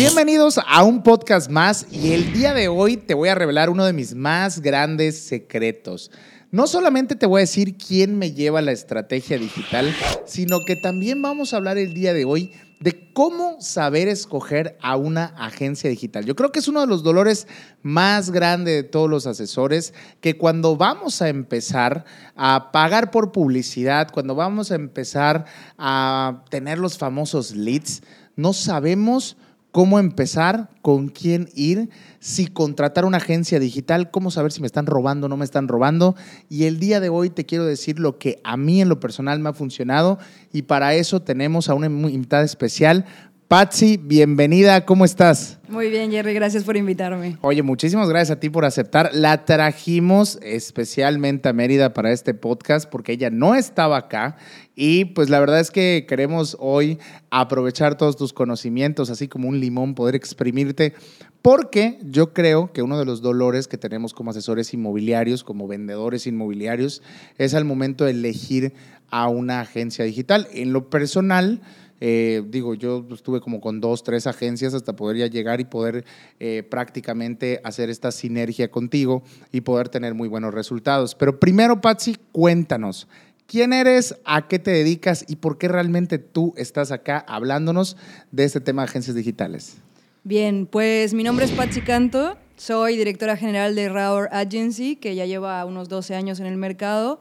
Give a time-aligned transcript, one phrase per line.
[0.00, 3.84] Bienvenidos a un podcast más y el día de hoy te voy a revelar uno
[3.84, 6.10] de mis más grandes secretos.
[6.50, 9.94] No solamente te voy a decir quién me lleva la estrategia digital,
[10.24, 12.50] sino que también vamos a hablar el día de hoy
[12.80, 16.24] de cómo saber escoger a una agencia digital.
[16.24, 17.46] Yo creo que es uno de los dolores
[17.82, 24.08] más grandes de todos los asesores, que cuando vamos a empezar a pagar por publicidad,
[24.10, 25.44] cuando vamos a empezar
[25.76, 28.02] a tener los famosos leads,
[28.34, 29.36] no sabemos
[29.72, 34.86] cómo empezar, con quién ir, si contratar una agencia digital, cómo saber si me están
[34.86, 36.16] robando o no me están robando.
[36.48, 39.38] Y el día de hoy te quiero decir lo que a mí en lo personal
[39.40, 40.18] me ha funcionado
[40.52, 43.04] y para eso tenemos a una invitada especial.
[43.50, 45.58] Patsy, bienvenida, ¿cómo estás?
[45.68, 47.36] Muy bien, Jerry, gracias por invitarme.
[47.40, 49.10] Oye, muchísimas gracias a ti por aceptar.
[49.12, 54.36] La trajimos especialmente a Mérida para este podcast porque ella no estaba acá
[54.76, 59.58] y pues la verdad es que queremos hoy aprovechar todos tus conocimientos, así como un
[59.58, 60.94] limón, poder exprimirte,
[61.42, 66.28] porque yo creo que uno de los dolores que tenemos como asesores inmobiliarios, como vendedores
[66.28, 67.02] inmobiliarios,
[67.36, 68.74] es al momento de elegir
[69.10, 70.46] a una agencia digital.
[70.52, 71.62] En lo personal,
[72.00, 76.04] eh, digo, yo estuve como con dos, tres agencias hasta poder ya llegar y poder
[76.38, 81.14] eh, prácticamente hacer esta sinergia contigo y poder tener muy buenos resultados.
[81.14, 83.06] Pero primero, Patsy, cuéntanos.
[83.46, 84.14] ¿Quién eres?
[84.24, 85.24] ¿A qué te dedicas?
[85.28, 87.96] ¿Y por qué realmente tú estás acá hablándonos
[88.30, 89.76] de este tema de agencias digitales?
[90.22, 95.24] Bien, pues mi nombre es Patsy Canto, soy directora general de Raur Agency, que ya
[95.24, 97.20] lleva unos 12 años en el mercado.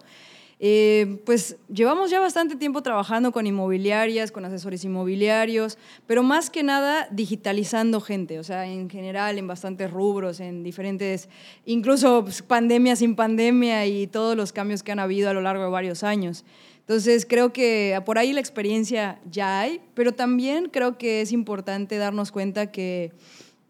[0.61, 6.63] Eh, pues llevamos ya bastante tiempo trabajando con inmobiliarias, con asesores inmobiliarios, pero más que
[6.63, 11.29] nada digitalizando gente, o sea, en general en bastantes rubros, en diferentes,
[11.65, 15.63] incluso pues, pandemia sin pandemia y todos los cambios que han habido a lo largo
[15.63, 16.43] de varios años.
[16.79, 21.97] Entonces creo que por ahí la experiencia ya hay, pero también creo que es importante
[21.97, 23.13] darnos cuenta que...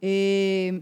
[0.02, 0.82] Eh,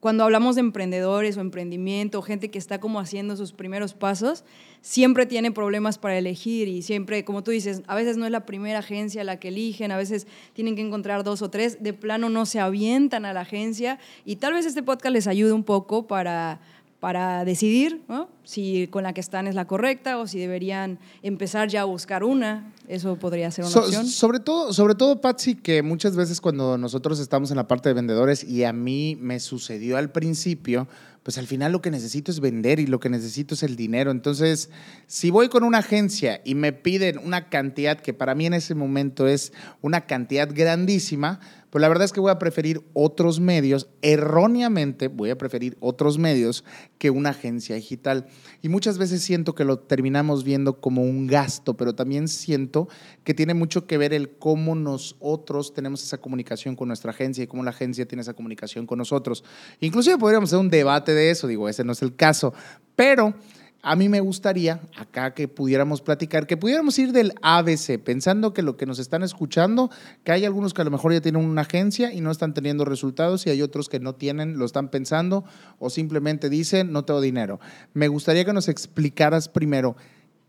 [0.00, 4.44] cuando hablamos de emprendedores o emprendimiento, gente que está como haciendo sus primeros pasos,
[4.80, 8.46] siempre tiene problemas para elegir y siempre, como tú dices, a veces no es la
[8.46, 12.30] primera agencia la que eligen, a veces tienen que encontrar dos o tres, de plano
[12.30, 16.06] no se avientan a la agencia y tal vez este podcast les ayude un poco
[16.06, 16.60] para
[17.00, 18.02] para decidir
[18.42, 22.24] si con la que están es la correcta o si deberían empezar ya a buscar
[22.24, 22.72] una.
[22.88, 24.06] Eso podría ser una opción.
[24.06, 27.94] Sobre todo, sobre todo, Patsy, que muchas veces cuando nosotros estamos en la parte de
[27.94, 30.88] vendedores, y a mí me sucedió al principio,
[31.22, 34.10] pues al final lo que necesito es vender y lo que necesito es el dinero.
[34.10, 34.70] Entonces,
[35.06, 38.74] si voy con una agencia y me piden una cantidad que para mí en ese
[38.74, 43.88] momento es una cantidad grandísima, pues la verdad es que voy a preferir otros medios,
[44.02, 46.64] erróneamente voy a preferir otros medios
[46.98, 48.26] que una agencia digital.
[48.62, 52.88] Y muchas veces siento que lo terminamos viendo como un gasto, pero también siento
[53.24, 57.46] que tiene mucho que ver el cómo nosotros tenemos esa comunicación con nuestra agencia y
[57.46, 59.44] cómo la agencia tiene esa comunicación con nosotros.
[59.80, 62.54] Inclusive podríamos hacer un debate de eso, digo, ese no es el caso,
[62.96, 63.34] pero
[63.82, 68.62] a mí me gustaría acá que pudiéramos platicar, que pudiéramos ir del ABC, pensando que
[68.62, 69.90] lo que nos están escuchando,
[70.24, 72.84] que hay algunos que a lo mejor ya tienen una agencia y no están teniendo
[72.84, 75.44] resultados y hay otros que no tienen, lo están pensando
[75.78, 77.60] o simplemente dicen, no tengo dinero.
[77.94, 79.96] Me gustaría que nos explicaras primero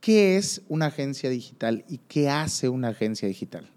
[0.01, 3.69] qué es una agencia digital y qué hace una agencia digital.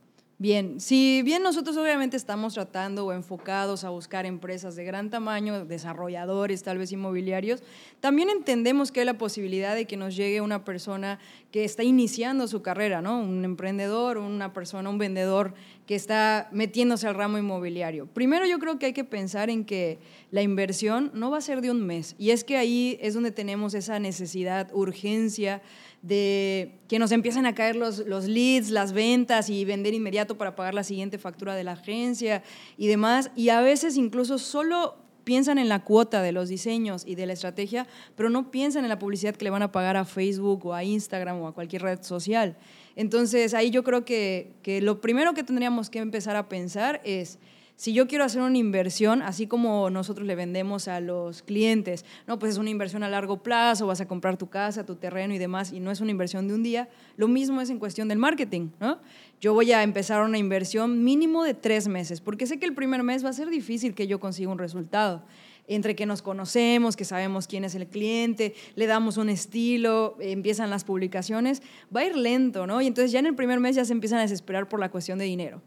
[0.42, 5.64] Bien, si bien nosotros obviamente estamos tratando o enfocados a buscar empresas de gran tamaño,
[5.66, 7.62] desarrolladores, tal vez inmobiliarios,
[8.00, 11.20] también entendemos que hay la posibilidad de que nos llegue una persona
[11.52, 13.20] que está iniciando su carrera, ¿no?
[13.20, 15.54] Un emprendedor, una persona, un vendedor
[15.86, 18.06] que está metiéndose al ramo inmobiliario.
[18.06, 20.00] Primero yo creo que hay que pensar en que
[20.32, 23.30] la inversión no va a ser de un mes y es que ahí es donde
[23.30, 25.62] tenemos esa necesidad, urgencia
[26.02, 30.56] de que nos empiecen a caer los, los leads, las ventas y vender inmediato para
[30.56, 32.42] pagar la siguiente factura de la agencia
[32.76, 33.30] y demás.
[33.36, 37.32] Y a veces incluso solo piensan en la cuota de los diseños y de la
[37.32, 37.86] estrategia,
[38.16, 40.84] pero no piensan en la publicidad que le van a pagar a Facebook o a
[40.84, 42.56] Instagram o a cualquier red social.
[42.96, 47.38] Entonces ahí yo creo que, que lo primero que tendríamos que empezar a pensar es
[47.76, 52.38] si yo quiero hacer una inversión, así como nosotros le vendemos a los clientes, no,
[52.38, 55.38] pues es una inversión a largo plazo, vas a comprar tu casa, tu terreno y
[55.38, 58.18] demás, y no es una inversión de un día, lo mismo es en cuestión del
[58.18, 58.98] marketing, ¿no?
[59.40, 63.02] Yo voy a empezar una inversión mínimo de tres meses, porque sé que el primer
[63.02, 65.24] mes va a ser difícil que yo consiga un resultado
[65.66, 70.70] entre que nos conocemos, que sabemos quién es el cliente, le damos un estilo, empiezan
[70.70, 71.62] las publicaciones,
[71.94, 72.82] va a ir lento, ¿no?
[72.82, 75.18] Y entonces ya en el primer mes ya se empiezan a desesperar por la cuestión
[75.18, 75.62] de dinero.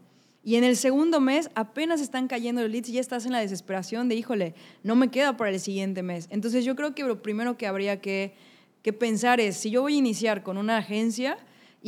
[0.46, 3.40] Y en el segundo mes apenas están cayendo los leads y ya estás en la
[3.40, 4.54] desesperación de, híjole,
[4.84, 6.28] no me queda para el siguiente mes.
[6.30, 8.32] Entonces yo creo que lo primero que habría que,
[8.80, 11.36] que pensar es, si yo voy a iniciar con una agencia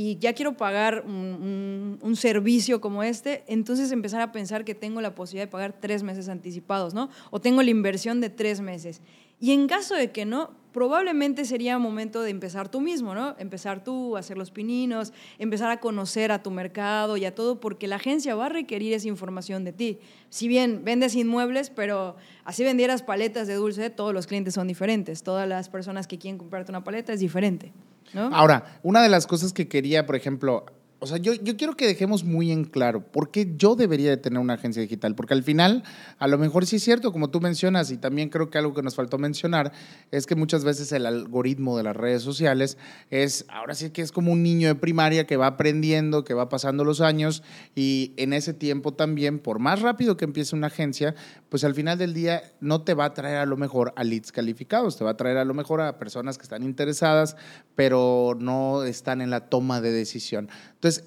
[0.00, 5.16] y ya quiero pagar un, servicio como este, entonces empezar a pensar que tengo la
[5.16, 7.10] posibilidad de pagar tres meses anticipados, ¿no?
[7.32, 9.02] O tengo la inversión de tres meses.
[9.40, 13.34] Y en caso de que no, probablemente sería momento de empezar tú mismo, ¿no?
[13.40, 17.58] Empezar tú a hacer los pininos, empezar a conocer a tu mercado y a todo,
[17.58, 19.98] porque la agencia va a requerir esa información de ti.
[20.30, 25.24] Si bien vendes inmuebles, pero así vendieras paletas de dulce, todos los clientes son diferentes.
[25.24, 27.72] Todas las personas que quieren comprarte una paleta es diferente.
[28.14, 30.66] Ahora, una de las cosas que quería, por ejemplo,
[31.00, 34.16] o sea, yo, yo quiero que dejemos muy en claro por qué yo debería de
[34.16, 35.84] tener una agencia digital, porque al final,
[36.18, 38.82] a lo mejor sí es cierto, como tú mencionas, y también creo que algo que
[38.82, 39.72] nos faltó mencionar,
[40.10, 42.78] es que muchas veces el algoritmo de las redes sociales
[43.10, 46.48] es, ahora sí que es como un niño de primaria que va aprendiendo, que va
[46.48, 47.44] pasando los años,
[47.76, 51.14] y en ese tiempo también, por más rápido que empiece una agencia,
[51.48, 54.32] pues al final del día no te va a traer a lo mejor a leads
[54.32, 57.36] calificados, te va a traer a lo mejor a personas que están interesadas,
[57.76, 60.48] pero no están en la toma de decisión.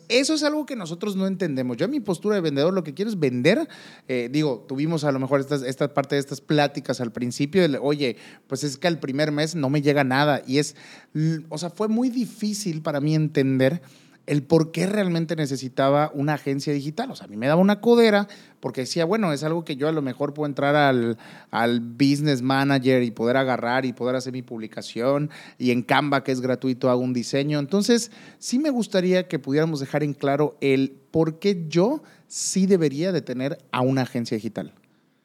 [0.09, 1.77] Eso es algo que nosotros no entendemos.
[1.77, 3.67] Yo en mi postura de vendedor lo que quiero es vender.
[4.07, 8.17] Eh, digo, tuvimos a lo mejor esta parte de estas pláticas al principio, oye,
[8.47, 10.41] pues es que al primer mes no me llega nada.
[10.45, 10.75] Y es,
[11.49, 13.81] o sea, fue muy difícil para mí entender
[14.27, 17.11] el por qué realmente necesitaba una agencia digital.
[17.11, 18.27] O sea, a mí me daba una codera
[18.59, 21.17] porque decía, bueno, es algo que yo a lo mejor puedo entrar al,
[21.49, 26.31] al business manager y poder agarrar y poder hacer mi publicación y en Canva, que
[26.31, 27.59] es gratuito, hago un diseño.
[27.59, 33.11] Entonces, sí me gustaría que pudiéramos dejar en claro el por qué yo sí debería
[33.11, 34.73] de tener a una agencia digital.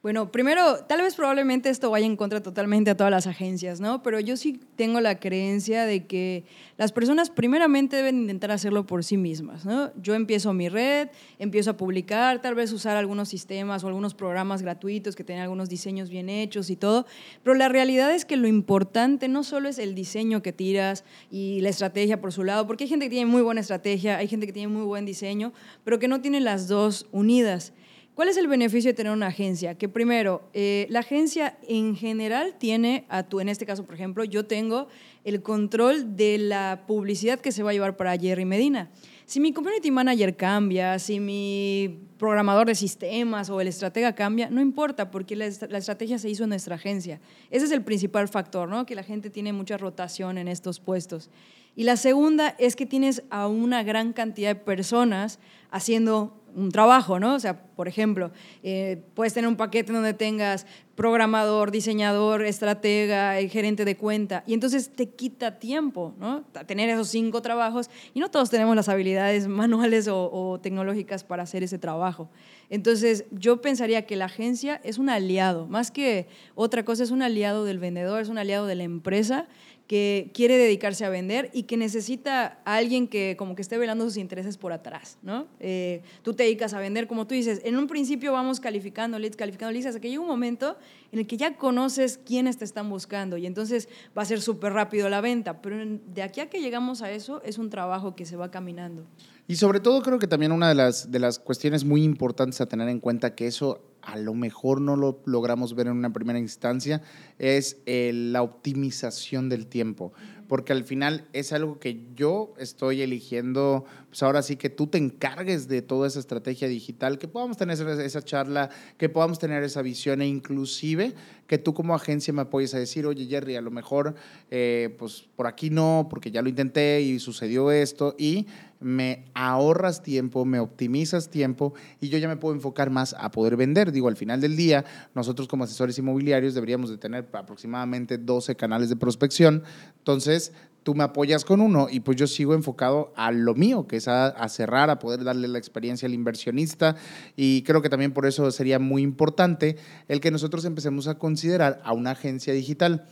[0.06, 4.04] Bueno, primero, tal vez probablemente esto vaya en contra totalmente a todas las agencias, ¿no?
[4.04, 6.44] Pero yo sí tengo la creencia de que
[6.76, 9.90] las personas primeramente deben intentar hacerlo por sí mismas, ¿no?
[10.00, 11.08] Yo empiezo mi red,
[11.40, 15.68] empiezo a publicar, tal vez usar algunos sistemas o algunos programas gratuitos que tienen algunos
[15.68, 17.04] diseños bien hechos y todo,
[17.42, 21.60] pero la realidad es que lo importante no solo es el diseño que tiras y
[21.62, 24.46] la estrategia por su lado, porque hay gente que tiene muy buena estrategia, hay gente
[24.46, 27.72] que tiene muy buen diseño, pero que no tiene las dos unidas.
[28.16, 29.74] ¿Cuál es el beneficio de tener una agencia?
[29.74, 34.24] Que primero, eh, la agencia en general tiene a tu, en este caso, por ejemplo,
[34.24, 34.88] yo tengo
[35.22, 38.90] el control de la publicidad que se va a llevar para Jerry Medina.
[39.26, 44.62] Si mi community manager cambia, si mi programador de sistemas o el estratega cambia, no
[44.62, 47.20] importa, porque la, la, estrategia se hizo en nuestra agencia.
[47.50, 48.86] Ese es el principal factor, ¿no?
[48.86, 51.28] Que la gente tiene mucha rotación en estos puestos.
[51.74, 55.38] Y la segunda es que tienes a una gran cantidad de personas
[55.70, 57.34] haciendo un trabajo, ¿no?
[57.34, 58.32] O sea, por ejemplo,
[58.62, 64.54] eh, puedes tener un paquete donde tengas programador, diseñador, estratega, eh, gerente de cuenta, y
[64.54, 66.42] entonces te quita tiempo, ¿no?
[66.66, 71.62] Tener esos cinco trabajos, y no todos tenemos las habilidades manuales o tecnológicas para hacer
[71.62, 72.30] ese trabajo.
[72.70, 77.22] Entonces, yo pensaría que la agencia es un aliado, más que otra cosa, es un
[77.22, 79.46] aliado del vendedor, es un aliado de la empresa
[79.86, 84.04] que quiere dedicarse a vender y que necesita a alguien que como que esté velando
[84.04, 85.46] sus intereses por atrás, ¿no?
[85.60, 89.36] Eh, tú te dedicas a vender, como tú dices, en un principio vamos calificando leads,
[89.36, 90.76] calificando leads, hasta que llega un momento
[91.12, 94.72] en el que ya conoces quiénes te están buscando y entonces va a ser súper
[94.72, 98.26] rápido la venta, pero de aquí a que llegamos a eso es un trabajo que
[98.26, 99.06] se va caminando.
[99.48, 102.66] Y sobre todo creo que también una de las, de las cuestiones muy importantes a
[102.66, 106.38] tener en cuenta que eso a lo mejor no lo logramos ver en una primera
[106.38, 107.02] instancia,
[107.38, 110.12] es eh, la optimización del tiempo.
[110.46, 114.96] Porque al final es algo que yo estoy eligiendo, pues ahora sí que tú te
[114.96, 119.82] encargues de toda esa estrategia digital, que podamos tener esa charla, que podamos tener esa
[119.82, 121.12] visión e inclusive
[121.46, 124.14] que tú como agencia me apoyes a decir, oye Jerry, a lo mejor
[124.50, 128.46] eh, pues por aquí no, porque ya lo intenté y sucedió esto y
[128.80, 133.56] me ahorras tiempo, me optimizas tiempo y yo ya me puedo enfocar más a poder
[133.56, 133.92] vender.
[133.92, 134.84] Digo, al final del día,
[135.14, 139.62] nosotros como asesores inmobiliarios deberíamos de tener aproximadamente 12 canales de prospección.
[139.98, 140.52] Entonces,
[140.86, 144.06] tú me apoyas con uno y pues yo sigo enfocado a lo mío, que es
[144.06, 146.94] a, cerrar, a poder darle la experiencia al inversionista.
[147.34, 151.80] Y creo que también por eso sería muy importante el que nosotros empecemos a considerar
[151.82, 153.04] a una agencia digital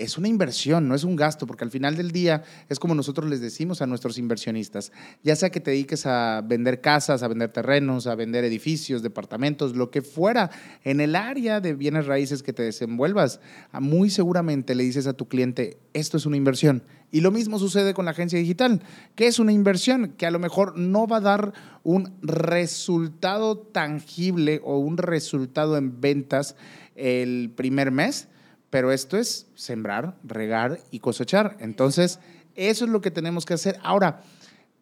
[0.00, 3.28] es una inversión, no es un gasto, porque al final del día es como nosotros
[3.28, 4.92] les decimos a nuestros inversionistas,
[5.22, 9.76] ya sea que te dediques a vender casas, a vender terrenos, a vender edificios, departamentos,
[9.76, 10.50] lo que fuera,
[10.84, 13.40] en el área de bienes raíces que te desenvuelvas,
[13.78, 16.82] muy seguramente le dices a tu cliente, esto es una inversión.
[17.12, 18.82] Y lo mismo sucede con la agencia digital,
[19.16, 21.52] que es una inversión que a lo mejor no va a dar
[21.82, 26.56] un resultado tangible o un resultado en ventas
[26.94, 28.28] el primer mes,
[28.70, 31.56] pero esto es sembrar, regar y cosechar.
[31.60, 32.20] Entonces,
[32.54, 33.78] eso es lo que tenemos que hacer.
[33.82, 34.22] Ahora,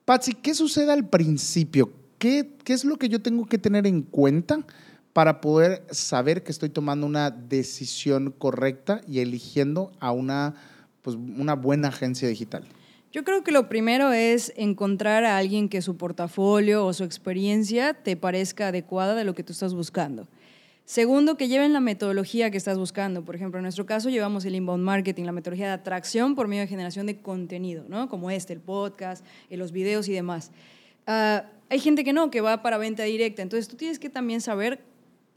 [0.05, 1.93] Patsy, ¿qué sucede al principio?
[2.19, 4.65] ¿Qué, ¿Qué es lo que yo tengo que tener en cuenta
[5.13, 10.55] para poder saber que estoy tomando una decisión correcta y eligiendo a una,
[11.03, 12.65] pues, una buena agencia digital?
[13.11, 17.95] Yo creo que lo primero es encontrar a alguien que su portafolio o su experiencia
[17.95, 20.29] te parezca adecuada de lo que tú estás buscando.
[20.89, 23.23] Segundo, que lleven la metodología que estás buscando.
[23.23, 26.63] Por ejemplo, en nuestro caso llevamos el inbound marketing, la metodología de atracción por medio
[26.63, 28.09] de generación de contenido, ¿no?
[28.09, 30.51] Como este, el podcast, eh, los videos y demás.
[31.07, 33.43] Ah, hay gente que no, que va para venta directa.
[33.43, 34.81] Entonces tú tienes que también saber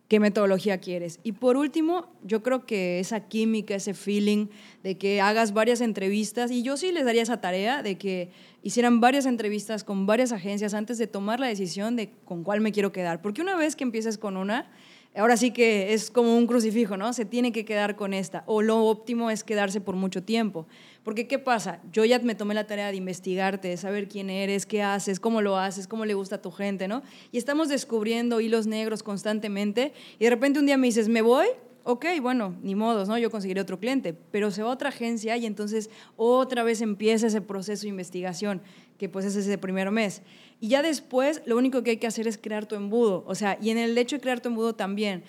[0.08, 1.20] qué metodología quieres.
[1.22, 4.48] Y por último, yo creo que esa química, ese feeling
[4.84, 8.30] de que hagas varias entrevistas, y yo sí les daría esa tarea de que
[8.64, 12.72] hicieran varias entrevistas con varias agencias antes de tomar la decisión de con cuál me
[12.72, 13.22] quiero quedar.
[13.22, 14.72] Porque una vez que empieces con una,
[15.16, 17.14] ahora sí que es como un crucifijo, ¿no?
[17.14, 18.44] Se tiene que quedar con esta.
[18.46, 20.68] O lo óptimo es quedarse por mucho tiempo.
[21.04, 21.80] Porque ¿qué pasa?
[21.92, 25.42] Yo ya me tomé la tarea de investigarte, de saber quién eres, qué haces, cómo
[25.42, 27.02] lo haces, cómo le gusta a tu gente, ¿no?
[27.32, 31.48] Y estamos descubriendo hilos negros constantemente y de repente un día me dices, me voy,
[31.84, 33.18] ok, bueno, ni modos, ¿no?
[33.18, 37.28] Yo conseguiré otro cliente, pero se va a otra agencia y entonces otra vez empieza
[37.28, 38.62] ese proceso de investigación,
[38.98, 40.22] que pues es ese primer mes.
[40.62, 43.24] Y ya después lo único que hay que hacer es crear tu embudo.
[43.26, 45.24] O sea, y en el hecho de crear tu embudo también,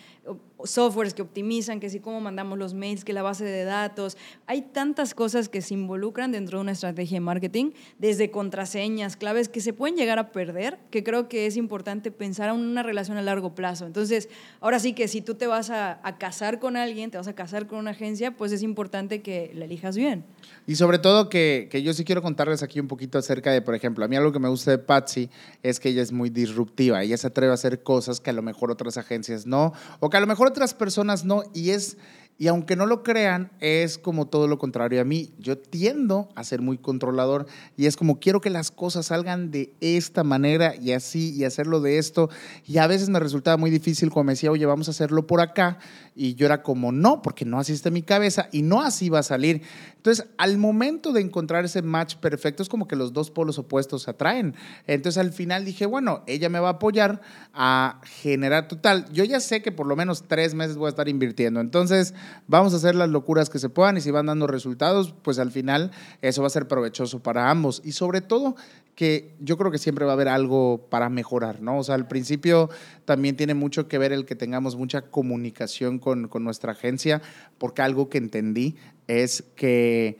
[0.64, 4.18] softwares que optimizan, que sí cómo mandamos los mails, que la base de datos.
[4.46, 9.48] Hay tantas cosas que se involucran dentro de una estrategia de marketing, desde contraseñas, claves
[9.48, 13.16] que se pueden llegar a perder, que creo que es importante pensar en una relación
[13.16, 13.86] a largo plazo.
[13.86, 14.28] Entonces,
[14.60, 17.34] ahora sí que si tú te vas a, a casar con alguien, te vas a
[17.34, 20.24] casar con una agencia, pues es importante que la elijas bien.
[20.66, 23.74] Y sobre todo que, que yo sí quiero contarles aquí un poquito acerca de, por
[23.74, 25.21] ejemplo, a mí algo que me gusta de Patsy
[25.62, 28.42] es que ella es muy disruptiva, ella se atreve a hacer cosas que a lo
[28.42, 31.96] mejor otras agencias no, o que a lo mejor otras personas no, y es
[32.38, 35.30] y aunque no lo crean, es como todo lo contrario a mí.
[35.38, 37.46] Yo tiendo a ser muy controlador
[37.76, 41.80] y es como quiero que las cosas salgan de esta manera y así y hacerlo
[41.80, 42.30] de esto.
[42.66, 45.40] Y a veces me resultaba muy difícil como me decía, oye, vamos a hacerlo por
[45.40, 45.78] acá.
[46.14, 49.20] Y yo era como, no, porque no así está mi cabeza y no así va
[49.20, 49.62] a salir.
[49.96, 54.02] Entonces, al momento de encontrar ese match perfecto, es como que los dos polos opuestos
[54.02, 54.56] se atraen.
[54.88, 57.20] Entonces, al final dije, bueno, ella me va a apoyar
[57.54, 59.06] a generar total.
[59.12, 61.60] Yo ya sé que por lo menos tres meses voy a estar invirtiendo.
[61.60, 62.14] Entonces,
[62.46, 65.50] vamos a hacer las locuras que se puedan y si van dando resultados, pues al
[65.50, 67.82] final eso va a ser provechoso para ambos.
[67.84, 68.56] Y sobre todo
[68.94, 71.78] que yo creo que siempre va a haber algo para mejorar, ¿no?
[71.78, 72.68] O sea, al principio
[73.04, 77.22] también tiene mucho que ver el que tengamos mucha comunicación con, con nuestra agencia,
[77.58, 78.76] porque algo que entendí
[79.06, 80.18] es que,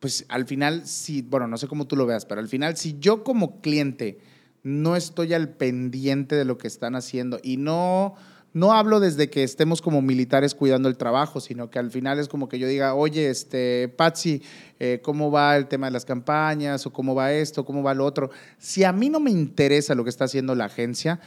[0.00, 2.98] pues al final, si, bueno, no sé cómo tú lo veas, pero al final, si
[2.98, 4.18] yo como cliente
[4.62, 8.14] no estoy al pendiente de lo que están haciendo y no
[8.52, 12.28] no hablo desde que estemos como militares cuidando el trabajo, sino que al final es
[12.28, 14.42] como que yo diga, oye, este, Patsy,
[14.78, 16.84] eh, ¿cómo va el tema de las campañas?
[16.86, 17.64] ¿O cómo va esto?
[17.64, 18.30] ¿Cómo va lo otro?
[18.58, 21.20] Si a mí no me interesa lo que está haciendo la agencia,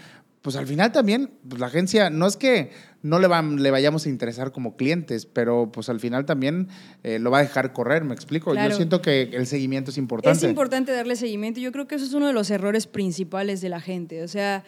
[0.44, 3.30] pues al final también, pues la agencia, no es que no le,
[3.62, 6.68] le vayamos a interesar como clientes, pero pues al final también
[7.04, 8.54] eh, lo va a dejar correr, ¿me explico?
[8.54, 10.38] Yo siento que el seguimiento es importante.
[10.38, 11.62] Es importante darle seguimiento.
[11.62, 14.22] Yo creo que eso es uno de los errores principales de la gente.
[14.22, 14.66] O sea,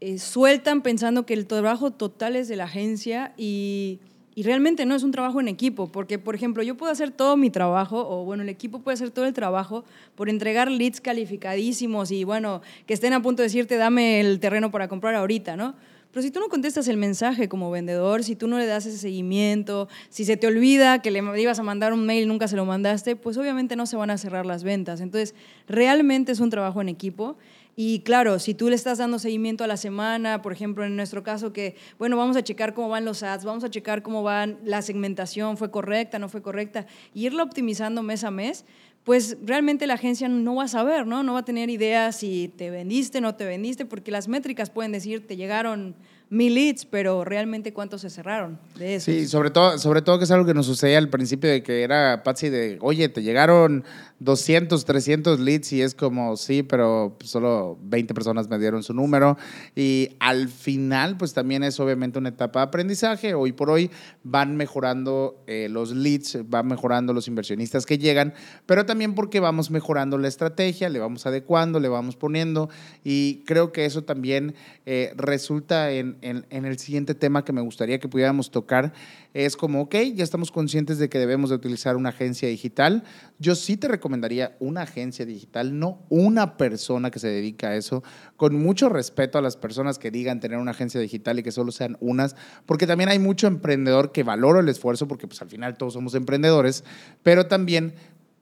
[0.00, 3.98] eh, sueltan pensando que el trabajo total es de la agencia y,
[4.36, 7.36] y, realmente no es un trabajo en equipo, porque por ejemplo yo puedo hacer todo
[7.36, 12.12] mi trabajo, o bueno, el equipo puede hacer todo el trabajo por entregar leads calificadísimos
[12.12, 15.74] y bueno, que estén a punto de decirte dame el terreno para comprar ahorita, ¿no?
[16.12, 18.96] Pero si tú no contestas el mensaje como vendedor, si tú no le das ese
[18.96, 22.56] seguimiento, si se te olvida que le ibas a mandar un mail y nunca se
[22.56, 25.00] lo mandaste, pues obviamente no se van a cerrar las ventas.
[25.00, 25.34] Entonces,
[25.68, 27.36] realmente es un trabajo en equipo
[27.80, 31.22] y claro, si tú le estás dando seguimiento a la semana, por ejemplo, en nuestro
[31.22, 34.58] caso que, bueno, vamos a checar cómo van los ads, vamos a checar cómo van
[34.64, 38.64] la segmentación, fue correcta, no fue correcta, y irlo optimizando mes a mes,
[39.04, 41.22] pues realmente la agencia no va a saber, ¿no?
[41.22, 44.90] No va a tener idea si te vendiste, no te vendiste, porque las métricas pueden
[44.90, 45.94] decir, te llegaron
[46.30, 49.10] mil leads, pero realmente cuántos se cerraron de eso.
[49.10, 51.82] Sí, sobre todo, sobre todo que es algo que nos sucedía al principio de que
[51.82, 53.84] era Patsy de, oye, te llegaron
[54.20, 59.38] 200, 300 leads y es como, sí, pero solo 20 personas me dieron su número.
[59.76, 63.34] Y al final, pues también es obviamente una etapa de aprendizaje.
[63.34, 63.90] Hoy por hoy
[64.24, 68.34] van mejorando eh, los leads, van mejorando los inversionistas que llegan,
[68.66, 72.68] pero también porque vamos mejorando la estrategia, le vamos adecuando, le vamos poniendo
[73.04, 74.54] y creo que eso también
[74.86, 78.92] eh, resulta en, en, el siguiente tema que me gustaría que pudiéramos tocar.
[79.34, 83.04] Es como, ok, ya estamos conscientes de que debemos de utilizar una agencia digital.
[83.38, 88.02] Yo sí te recomendaría una agencia digital, no una persona que se dedica a eso,
[88.36, 91.72] con mucho respeto a las personas que digan tener una agencia digital y que solo
[91.72, 95.76] sean unas, porque también hay mucho emprendedor que valora el esfuerzo, porque pues al final
[95.76, 96.84] todos somos emprendedores,
[97.22, 97.94] pero también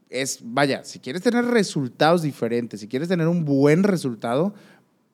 [0.08, 4.54] es, vaya, si quieres tener resultados diferentes, si quieres tener un buen resultado,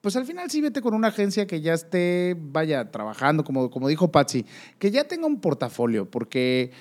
[0.03, 3.89] pues al final sí vete con una agencia que ya esté, vaya, trabajando, como, como
[3.89, 4.45] dijo Patsy,
[4.79, 6.73] que ya tenga un portafolio, porque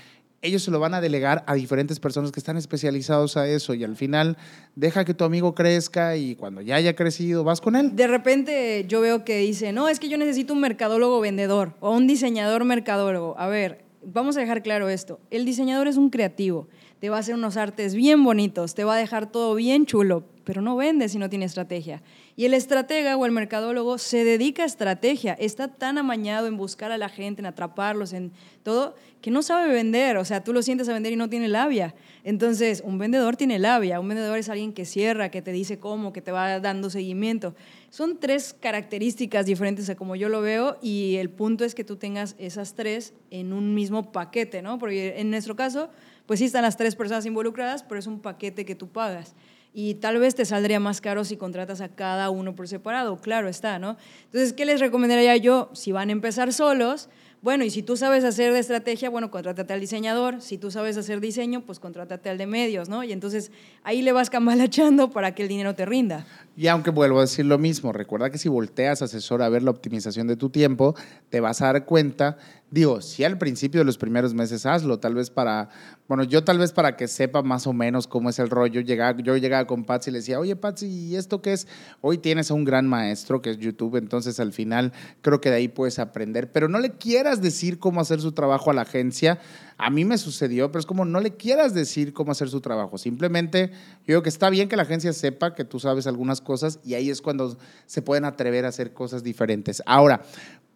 [0.42, 3.84] ellos se lo van a delegar a diferentes personas que están especializados a eso y
[3.84, 4.38] al final
[4.76, 7.96] deja que tu amigo crezca y cuando ya haya crecido vas con él.
[7.96, 11.92] De repente yo veo que dice, no, es que yo necesito un mercadólogo vendedor o
[11.92, 13.36] un diseñador mercadólogo.
[13.38, 15.20] A ver, vamos a dejar claro esto.
[15.30, 16.68] El diseñador es un creativo
[17.02, 20.24] te va a hacer unos artes bien bonitos, te va a dejar todo bien chulo,
[20.44, 22.04] pero no vende si no tiene estrategia.
[22.42, 26.92] Y el estratega o el mercadólogo se dedica a estrategia, está tan amañado en buscar
[26.92, 28.32] a la gente, en atraparlos, en
[28.64, 30.18] todo, que no sabe vender.
[30.18, 31.94] O sea, tú lo sientes a vender y no tiene labia.
[32.24, 36.14] Entonces, un vendedor tiene labia, un vendedor es alguien que cierra, que te dice cómo,
[36.14, 37.54] que te va dando seguimiento.
[37.92, 41.98] Son tres características diferentes a como yo lo veo y el punto es que tú
[41.98, 44.80] tengas esas tres en un mismo paquete, ¿no?
[44.80, 45.92] Porque en nuestro caso
[46.26, 49.36] pues sí están las tres personas involucradas, pero es un paquete que tú pagas.
[49.74, 53.48] Y tal vez te saldría más caro si contratas a cada uno por separado, claro
[53.48, 53.98] está, ¿no?
[54.26, 55.70] Entonces, ¿qué les recomendaría yo?
[55.74, 57.08] Si van a empezar solos,
[57.42, 60.44] bueno, y si tú sabes hacer de estrategia, bueno, contrátate al diseñador.
[60.44, 63.04] Si tú sabes hacer diseño, pues contrátate al de medios, ¿no?
[63.04, 63.52] Y entonces
[63.82, 66.28] ahí le vas cambalachando para que el dinero te rinda.
[66.56, 69.72] Y aunque vuelvo a decir lo mismo, recuerda que si volteas asesor a ver la
[69.72, 70.96] optimización de tu tiempo,
[71.30, 72.38] te vas a dar cuenta
[72.72, 75.68] Digo, si al principio de los primeros meses hazlo, tal vez para,
[76.08, 79.20] bueno, yo tal vez para que sepa más o menos cómo es el rollo, llegaba,
[79.20, 81.68] yo llegaba con Patsy y le decía, oye Patsy, ¿y esto qué es?
[82.00, 85.58] Hoy tienes a un gran maestro que es YouTube, entonces al final creo que de
[85.58, 89.40] ahí puedes aprender, pero no le quieras decir cómo hacer su trabajo a la agencia.
[89.78, 92.98] A mí me sucedió, pero es como no le quieras decir cómo hacer su trabajo.
[92.98, 96.80] Simplemente yo digo que está bien que la agencia sepa que tú sabes algunas cosas
[96.86, 99.84] y ahí es cuando se pueden atrever a hacer cosas diferentes.
[99.86, 100.22] Ahora,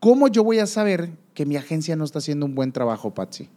[0.06, 3.50] ¿Cómo yo voy a saber que mi agencia no está haciendo un buen trabajo, Patsy?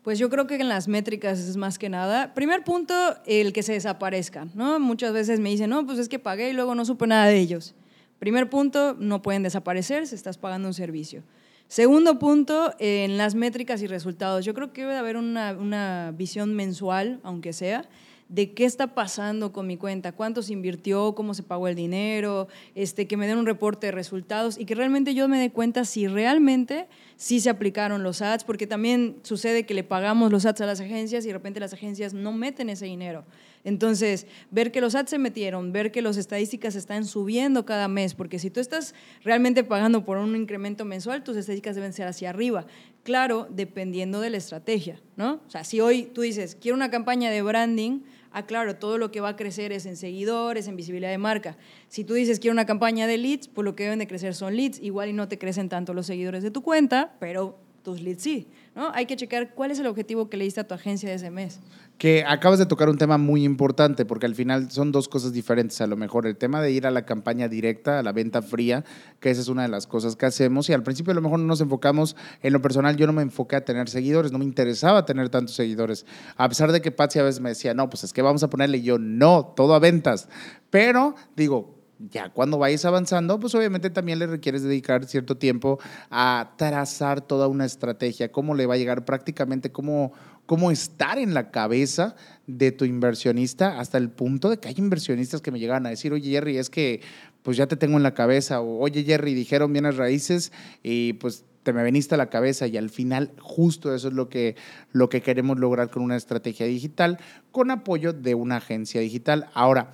[0.00, 2.32] Pues yo creo que en las métricas es más que nada.
[2.32, 2.94] Primer punto,
[3.26, 4.80] el que se desaparezcan, ¿no?
[4.80, 7.38] Muchas veces me dicen, no, pues es que pagué y luego no supe nada de
[7.38, 7.74] ellos.
[8.18, 11.24] Primer punto, no pueden desaparecer si estás pagando un servicio.
[11.68, 14.46] Segundo punto, en las métricas y resultados.
[14.46, 17.86] Yo creo que debe haber una, una visión mensual, aunque sea,
[18.28, 22.48] de qué está pasando con mi cuenta, cuánto se invirtió, cómo se pagó el dinero,
[22.74, 25.84] este, que me den un reporte de resultados y que realmente yo me dé cuenta
[25.84, 30.62] si realmente sí se aplicaron los ads, porque también sucede que le pagamos los ads
[30.62, 33.24] a las agencias y de repente las agencias no meten ese dinero.
[33.64, 38.14] Entonces, ver que los ads se metieron, ver que las estadísticas están subiendo cada mes,
[38.14, 42.30] porque si tú estás realmente pagando por un incremento mensual, tus estadísticas deben ser hacia
[42.30, 42.66] arriba.
[43.04, 45.40] Claro, dependiendo de la estrategia, ¿no?
[45.46, 48.00] O sea, si hoy tú dices, quiero una campaña de branding,
[48.32, 51.56] ah, claro, todo lo que va a crecer es en seguidores, en visibilidad de marca.
[51.88, 54.56] Si tú dices quiero una campaña de leads, pues lo que deben de crecer son
[54.56, 54.80] leads.
[54.80, 58.48] Igual y no te crecen tanto los seguidores de tu cuenta, pero tus leads sí.
[58.74, 58.90] ¿no?
[58.94, 61.60] Hay que checar cuál es el objetivo que le diste a tu agencia ese mes.
[62.02, 65.80] Que acabas de tocar un tema muy importante, porque al final son dos cosas diferentes.
[65.80, 68.84] A lo mejor el tema de ir a la campaña directa, a la venta fría,
[69.20, 70.68] que esa es una de las cosas que hacemos.
[70.68, 73.22] Y al principio a lo mejor no nos enfocamos, en lo personal yo no me
[73.22, 76.04] enfoqué a tener seguidores, no me interesaba tener tantos seguidores.
[76.36, 78.50] A pesar de que Patsy a veces me decía, no, pues es que vamos a
[78.50, 80.28] ponerle yo, no, todo a ventas.
[80.70, 85.78] Pero digo, ya cuando vayas avanzando, pues obviamente también le requieres dedicar cierto tiempo
[86.10, 90.12] a trazar toda una estrategia, cómo le va a llegar prácticamente, cómo,
[90.46, 95.40] cómo estar en la cabeza de tu inversionista hasta el punto de que hay inversionistas
[95.40, 97.00] que me llegan a decir, oye Jerry, es que
[97.42, 100.52] pues ya te tengo en la cabeza, o oye Jerry, dijeron bienes raíces
[100.82, 104.28] y pues te me veniste a la cabeza y al final justo eso es lo
[104.28, 104.56] que,
[104.92, 107.18] lo que queremos lograr con una estrategia digital
[107.52, 109.48] con apoyo de una agencia digital.
[109.54, 109.92] Ahora,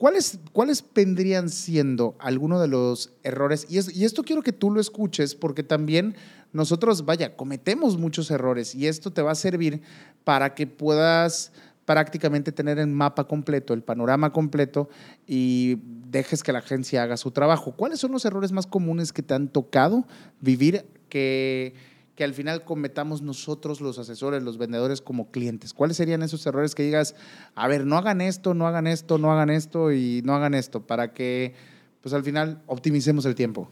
[0.00, 3.66] ¿Cuáles, ¿Cuáles vendrían siendo algunos de los errores?
[3.68, 6.16] Y, y, esto quiero que tú lo escuches porque también
[6.54, 9.82] nosotros, vaya, cometemos muchos errores y esto te va a servir
[10.24, 11.52] para que puedas
[11.84, 14.88] prácticamente tener el mapa completo, el panorama completo
[15.26, 15.76] y
[16.10, 17.76] dejes que la agencia haga su trabajo.
[17.76, 20.06] ¿Cuáles son los errores más comunes que te han tocado
[20.40, 21.74] vivir que
[22.20, 25.72] que al final cometamos nosotros los asesores, los vendedores como clientes?
[25.72, 27.14] ¿Cuáles serían esos errores que digas,
[27.54, 30.86] a ver, no hagan esto, no hagan esto, no hagan esto y no hagan esto
[30.86, 31.54] para que
[32.02, 33.70] pues al final optimicemos el tiempo?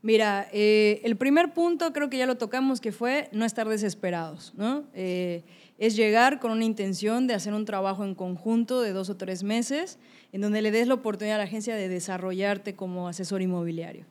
[0.00, 4.54] Mira, eh, el primer punto creo que ya lo tocamos, que fue no estar desesperados,
[4.56, 4.84] ¿no?
[4.94, 5.44] Eh,
[5.76, 9.42] es llegar con una intención de hacer un trabajo en conjunto de dos o tres
[9.42, 9.98] meses,
[10.32, 14.06] en donde le des la oportunidad a la agencia de desarrollarte como asesor inmobiliario.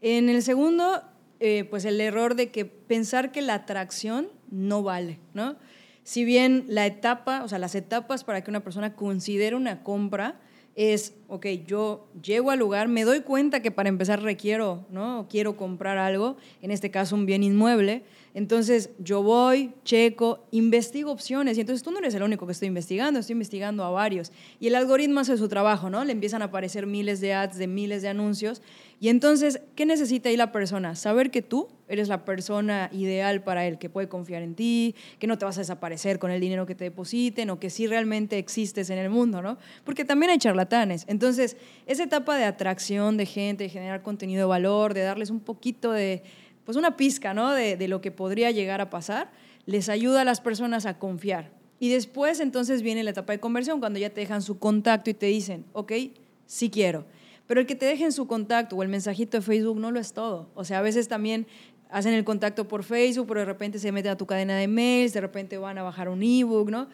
[0.00, 1.02] En el segundo,
[1.40, 5.56] eh, pues el error de que pensar que la atracción no vale, ¿no?
[6.02, 10.40] Si bien la etapa, o sea, las etapas para que una persona considere una compra
[10.74, 15.26] es, ok, yo llego al lugar, me doy cuenta que para empezar requiero, ¿no?
[15.28, 21.58] Quiero comprar algo, en este caso un bien inmueble, Entonces yo voy, checo, investigo opciones
[21.58, 24.30] y entonces tú no eres el único que estoy investigando, estoy investigando a varios.
[24.60, 26.04] Y el algoritmo hace su trabajo, ¿no?
[26.04, 28.62] Le empiezan a aparecer miles de ads de miles de anuncios.
[29.02, 30.94] Y entonces, ¿qué necesita ahí la persona?
[30.94, 35.26] Saber que tú eres la persona ideal para él, que puede confiar en ti, que
[35.26, 38.36] no te vas a desaparecer con el dinero que te depositen o que sí realmente
[38.36, 39.56] existes en el mundo, ¿no?
[39.84, 41.06] Porque también hay charlatanes.
[41.08, 45.40] Entonces, esa etapa de atracción de gente, de generar contenido de valor, de darles un
[45.40, 46.22] poquito de
[46.66, 47.54] pues una pizca, ¿no?
[47.54, 49.30] De, de lo que podría llegar a pasar,
[49.64, 51.50] les ayuda a las personas a confiar.
[51.78, 55.14] Y después entonces viene la etapa de conversión, cuando ya te dejan su contacto y
[55.14, 55.92] te dicen, ok,
[56.44, 57.06] sí quiero.
[57.50, 60.12] Pero el que te dejen su contacto o el mensajito de Facebook no lo es
[60.12, 60.48] todo.
[60.54, 61.48] O sea, a veces también
[61.88, 65.14] hacen el contacto por Facebook, pero de repente se meten a tu cadena de mails,
[65.14, 66.86] de repente van a bajar un ebook, ¿no?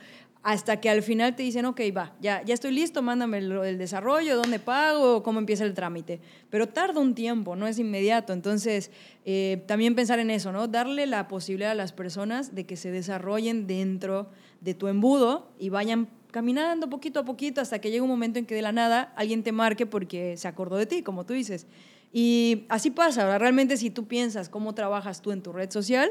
[0.42, 4.36] hasta que al final te dicen, ok, va, ya, ya estoy listo, mándame el, desarrollo,
[4.36, 6.20] dónde pago, cómo empieza el trámite.
[6.48, 8.32] Pero tarda un tiempo, no es inmediato.
[8.32, 8.92] Entonces,
[9.24, 10.68] eh, también pensar en eso, ¿no?
[10.68, 15.68] Darle la posibilidad a las personas de que se desarrollen dentro de tu embudo y
[15.68, 19.10] vayan caminando poquito a poquito hasta que llegue un momento en que de la nada
[19.16, 21.66] alguien te marque porque se acordó de ti, como tú dices.
[22.12, 26.10] Y así pasa, realmente si tú piensas cómo trabajas tú en tu red social,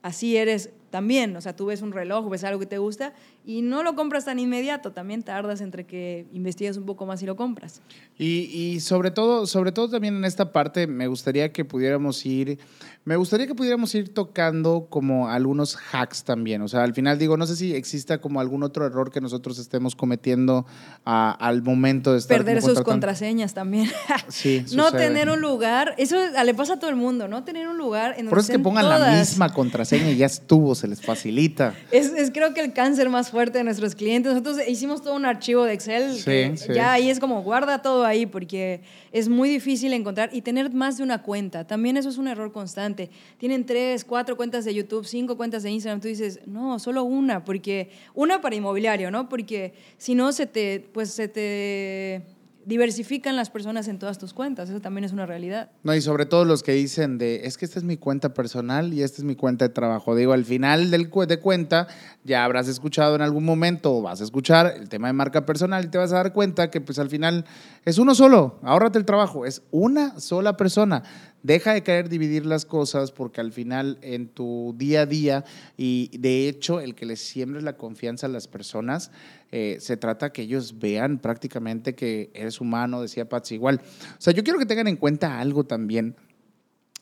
[0.00, 1.34] así eres también.
[1.34, 4.26] O sea, tú ves un reloj, ves algo que te gusta y no lo compras
[4.26, 7.82] tan inmediato, también tardas entre que investigas un poco más y lo compras.
[8.16, 12.60] Y, y, sobre todo, sobre todo también en esta parte me gustaría que pudiéramos ir,
[13.04, 16.62] me gustaría que pudiéramos ir tocando como algunos hacks también.
[16.62, 19.58] O sea, al final digo, no sé si exista como algún otro error que nosotros
[19.58, 20.64] estemos cometiendo
[21.04, 22.36] al momento de estar.
[22.36, 23.90] Perder sus contraseñas también.
[24.28, 24.64] sí.
[24.76, 27.42] no tener un lugar, eso le pasa a todo el mundo, ¿no?
[27.42, 28.30] Tener un lugar en donde.
[28.30, 31.74] Por eso es que pongan la misma contraseña y ya estuvo, se les facilita.
[31.90, 34.32] Es, es creo que el cáncer más fuerte de nuestros clientes.
[34.32, 36.14] Nosotros hicimos todo un archivo de Excel.
[36.14, 40.70] Sí, Ya ahí es como guarda todo ahí porque es muy difícil encontrar y tener
[40.74, 41.66] más de una cuenta.
[41.66, 43.08] También eso es un error constante.
[43.38, 46.02] Tienen tres, cuatro cuentas de YouTube, cinco cuentas de Instagram.
[46.02, 49.30] Tú dices, no, solo una, porque una para inmobiliario, ¿no?
[49.30, 52.33] Porque si no, se te, pues se te
[52.66, 55.70] diversifican las personas en todas tus cuentas, eso también es una realidad.
[55.82, 58.92] No, y sobre todo los que dicen de, es que esta es mi cuenta personal
[58.92, 60.14] y esta es mi cuenta de trabajo.
[60.14, 61.86] Digo, al final del de cuenta
[62.24, 65.84] ya habrás escuchado en algún momento o vas a escuchar el tema de marca personal
[65.84, 67.44] y te vas a dar cuenta que pues al final
[67.84, 71.02] es uno solo, ahórrate el trabajo, es una sola persona.
[71.44, 75.44] Deja de querer dividir las cosas porque al final en tu día a día
[75.76, 79.10] y de hecho el que les siembres la confianza a las personas,
[79.52, 83.82] eh, se trata que ellos vean prácticamente que eres humano, decía Patsy igual.
[83.84, 86.16] O sea, yo quiero que tengan en cuenta algo también.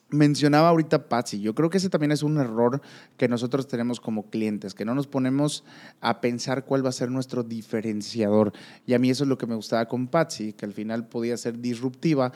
[0.09, 2.81] Mencionaba ahorita Patsy, yo creo que ese también es un error
[3.15, 5.63] que nosotros tenemos como clientes, que no nos ponemos
[6.01, 8.51] a pensar cuál va a ser nuestro diferenciador.
[8.85, 11.37] Y a mí eso es lo que me gustaba con Patsy, que al final podía
[11.37, 12.33] ser disruptiva,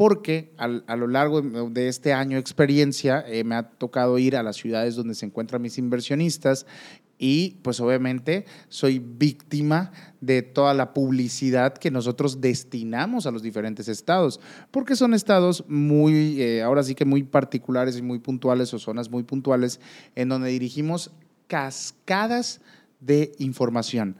[0.00, 4.42] porque a lo largo de este año de experiencia eh, me ha tocado ir a
[4.42, 6.64] las ciudades donde se encuentran mis inversionistas
[7.18, 13.88] y pues obviamente soy víctima de toda la publicidad que nosotros destinamos a los diferentes
[13.88, 18.78] estados, porque son estados muy, eh, ahora sí que muy particulares y muy puntuales o
[18.78, 19.80] zonas muy puntuales
[20.14, 21.10] en donde dirigimos
[21.46, 22.62] cascadas
[23.00, 24.16] de información.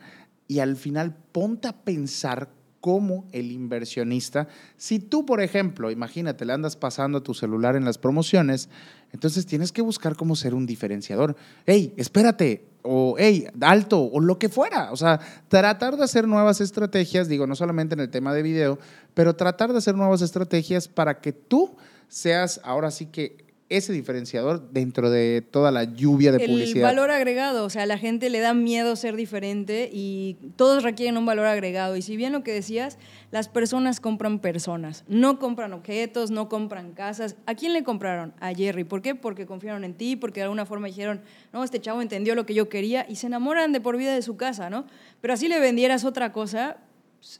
[0.47, 4.49] Y al final ponte a pensar como el inversionista.
[4.77, 8.69] Si tú, por ejemplo, imagínate, le andas pasando tu celular en las promociones,
[9.13, 11.37] entonces tienes que buscar cómo ser un diferenciador.
[11.67, 14.93] Hey, espérate, o hey, alto, o lo que fuera.
[14.93, 18.79] O sea, tratar de hacer nuevas estrategias, digo, no solamente en el tema de video,
[19.15, 21.77] pero tratar de hacer nuevas estrategias para que tú
[22.09, 26.91] seas ahora sí que ese diferenciador dentro de toda la lluvia de publicidad.
[26.91, 30.83] El valor agregado, o sea, a la gente le da miedo ser diferente y todos
[30.83, 31.97] requieren un valor agregado.
[31.97, 32.99] Y si bien lo que decías,
[33.31, 37.37] las personas compran personas, no compran objetos, no compran casas.
[37.47, 38.35] ¿A quién le compraron?
[38.41, 38.83] A Jerry.
[38.83, 39.15] ¿Por qué?
[39.15, 41.21] Porque confiaron en ti, porque de alguna forma dijeron,
[41.53, 44.23] no, este chavo entendió lo que yo quería y se enamoran de por vida de
[44.23, 44.85] su casa, ¿no?
[45.21, 46.79] Pero así le vendieras otra cosa,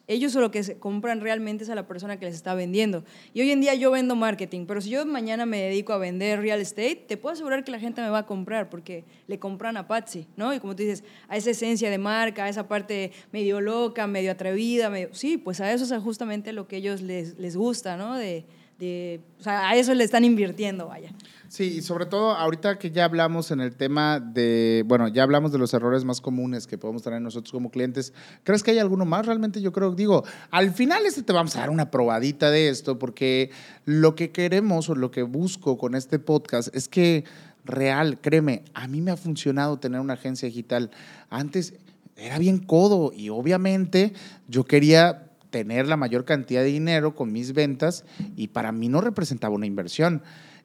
[0.07, 3.05] ellos lo que se compran realmente es a la persona que les está vendiendo.
[3.33, 6.41] Y hoy en día yo vendo marketing, pero si yo mañana me dedico a vender
[6.41, 9.77] real estate, te puedo asegurar que la gente me va a comprar porque le compran
[9.77, 10.53] a Patsy, ¿no?
[10.53, 14.33] Y como tú dices, a esa esencia de marca, a esa parte medio loca, medio
[14.33, 15.09] atrevida, medio...
[15.13, 18.17] sí, pues a eso es justamente lo que ellos les, les gusta, ¿no?
[18.81, 21.13] De, o sea, a eso le están invirtiendo, vaya.
[21.49, 25.53] Sí, y sobre todo ahorita que ya hablamos en el tema de, bueno, ya hablamos
[25.53, 28.13] de los errores más comunes que podemos tener nosotros como clientes,
[28.45, 29.27] ¿crees que hay alguno más?
[29.27, 32.99] Realmente yo creo, digo, al final este te vamos a dar una probadita de esto,
[32.99, 33.51] porque
[33.85, 37.25] lo que queremos o lo que busco con este podcast es que
[37.65, 40.91] real, créeme, a mí me ha funcionado tener una agencia digital.
[41.29, 41.75] Antes
[42.17, 44.13] era bien codo y obviamente
[44.49, 48.05] yo quería tener la mayor cantidad de dinero con mis ventas
[48.37, 50.23] y para mí no representaba una inversión.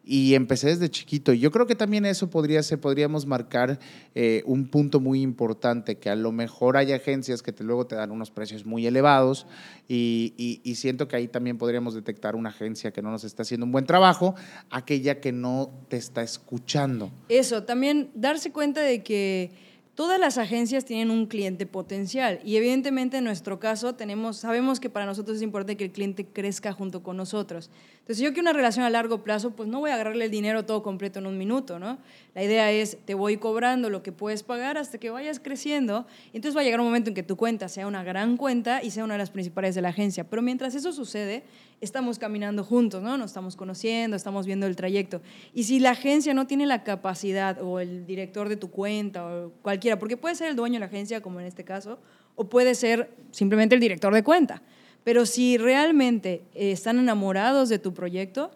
[0.07, 1.33] y empecé desde chiquito.
[1.33, 3.79] Y yo creo que también eso podría ser, podríamos marcar
[4.13, 7.95] eh, un punto muy importante, que a lo mejor hay agencias que te, luego te
[7.95, 9.47] dan unos precios muy elevados
[9.87, 13.65] y, y, siento que ahí también podríamos detectar una agencia que no nos está haciendo
[13.65, 14.35] un buen trabajo,
[14.69, 17.11] aquella que no te está escuchando.
[17.27, 19.51] Eso, también darse cuenta de que
[19.95, 24.89] Todas las agencias tienen un cliente potencial y evidentemente en nuestro caso tenemos, sabemos que
[24.89, 27.69] para nosotros es importante que el cliente crezca junto con nosotros.
[28.05, 30.63] Entonces, yo quiero una relación a largo plazo, pues no voy a agarrarle el dinero
[30.63, 31.97] todo completo en un minuto, ¿no?
[32.35, 36.05] La idea es, te voy cobrando lo que puedes pagar hasta que vayas creciendo.
[36.31, 38.83] Y entonces va a llegar un momento en que tu cuenta sea una gran cuenta
[38.83, 40.23] y sea una de las principales de la agencia.
[40.23, 41.45] Pero mientras eso sucede,
[41.81, 43.17] estamos caminando juntos, ¿no?
[43.17, 45.23] Nos estamos conociendo, estamos viendo el trayecto.
[45.55, 49.51] Y si la agencia no tiene la capacidad, o el director de tu cuenta, o
[49.63, 51.97] cualquiera, porque puede ser el dueño de la agencia, como en este caso,
[52.35, 54.61] o puede ser simplemente el director de cuenta.
[55.05, 58.51] Pero si realmente están enamorados de tu proyecto,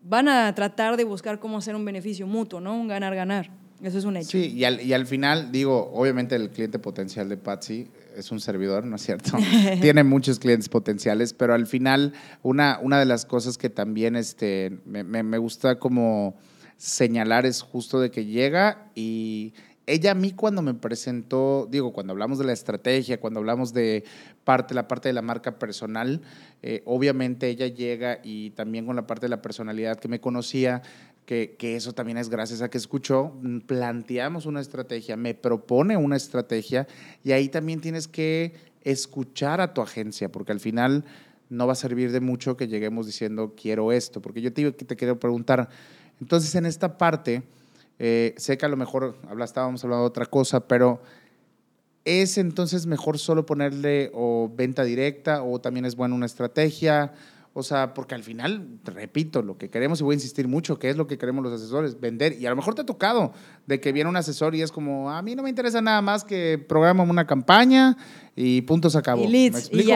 [0.00, 2.80] van a tratar de buscar cómo hacer un beneficio mutuo, ¿no?
[2.80, 3.50] Un ganar-ganar.
[3.82, 4.30] Eso es un hecho.
[4.30, 8.40] Sí, y al, y al final, digo, obviamente el cliente potencial de Patsy es un
[8.40, 9.36] servidor, ¿no es cierto?
[9.80, 14.78] Tiene muchos clientes potenciales, pero al final una, una de las cosas que también este,
[14.84, 16.36] me, me, gusta como
[16.76, 19.52] señalar es justo de que llega y
[19.88, 24.04] ella a mí cuando me presentó, digo, cuando hablamos de la estrategia, cuando hablamos de
[24.44, 26.20] parte, la parte de la marca personal,
[26.62, 30.82] eh, obviamente ella llega y también con la parte de la personalidad que me conocía,
[31.24, 35.96] que, que, eso también es gracias a que escuchó, mm, planteamos una estrategia, me propone
[35.96, 36.86] una estrategia
[37.24, 41.04] y ahí también tienes que escuchar a tu agencia, porque al final
[41.50, 44.96] no va a servir de mucho que lleguemos diciendo quiero esto, porque yo te, te
[44.96, 45.68] quiero preguntar,
[46.20, 47.42] entonces en esta parte,
[47.98, 51.02] eh, sé que a lo mejor habla, estábamos hablando de otra cosa, pero
[52.04, 57.12] ¿es entonces mejor solo ponerle o venta directa o también es buena una estrategia?
[57.54, 60.90] O sea, porque al final, repito, lo que queremos, y voy a insistir mucho, que
[60.90, 62.40] es lo que queremos los asesores, vender.
[62.40, 63.32] Y a lo mejor te ha tocado
[63.66, 66.22] de que viene un asesor y es como, a mí no me interesa nada más
[66.22, 67.96] que programa una campaña
[68.36, 69.24] y punto se acabó.
[69.24, 69.92] Y leads, ¿Me explico?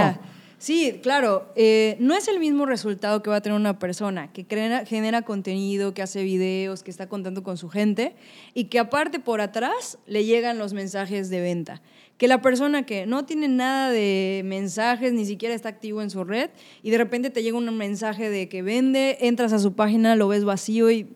[0.63, 1.53] Sí, claro.
[1.57, 4.47] Eh, no es el mismo resultado que va a tener una persona que
[4.87, 8.15] genera contenido, que hace videos, que está contando con su gente
[8.55, 11.83] y que aparte por atrás le llegan los mensajes de venta
[12.17, 16.23] que la persona que no tiene nada de mensajes, ni siquiera está activo en su
[16.23, 16.51] red,
[16.85, 20.29] y de repente te llega un mensaje de que vende, entras a su página, lo
[20.29, 21.09] ves vacío y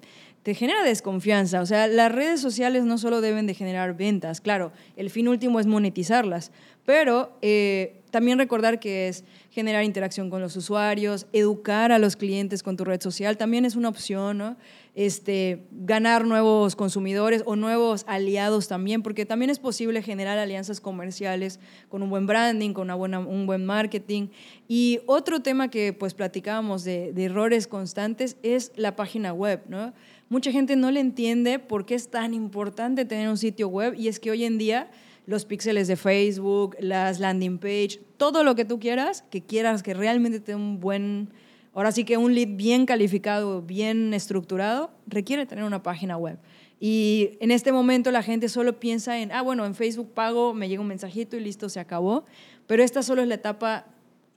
[0.42, 1.61] te genera desconfianza.
[1.61, 5.61] O sea, las redes sociales no solo deben de generar ventas, claro, el fin último
[5.61, 6.50] es monetizarlas,
[6.85, 12.62] pero eh, también recordar que es generar interacción con los usuarios, educar a los clientes
[12.62, 14.57] con tu red social, también es una opción.
[14.94, 21.61] Este, ganar nuevos consumidores o nuevos aliados también, porque también es posible generar alianzas comerciales
[21.90, 24.29] con un buen branding, con una buena, un buen marketing.
[24.66, 29.92] Y otro tema que pues platicábamos de, de errores constantes es la página web, ¿no?
[30.31, 34.09] Mucha gente no le entiende por qué es tan importante tener un sitio web y
[34.09, 34.90] es que hoy en día
[35.26, 39.92] los píxeles de Facebook, las landing page, todo lo que tú quieras, que quieras que
[39.92, 41.30] realmente tenga un buen,
[41.74, 46.38] ahora sí que un lead bien calificado, bien estructurado, requiere tener una página web.
[46.78, 50.68] Y en este momento la gente solo piensa en, ah, bueno, en Facebook pago, me
[50.68, 52.24] llega un mensajito y listo, se acabó.
[52.66, 53.86] Pero esta solo es la etapa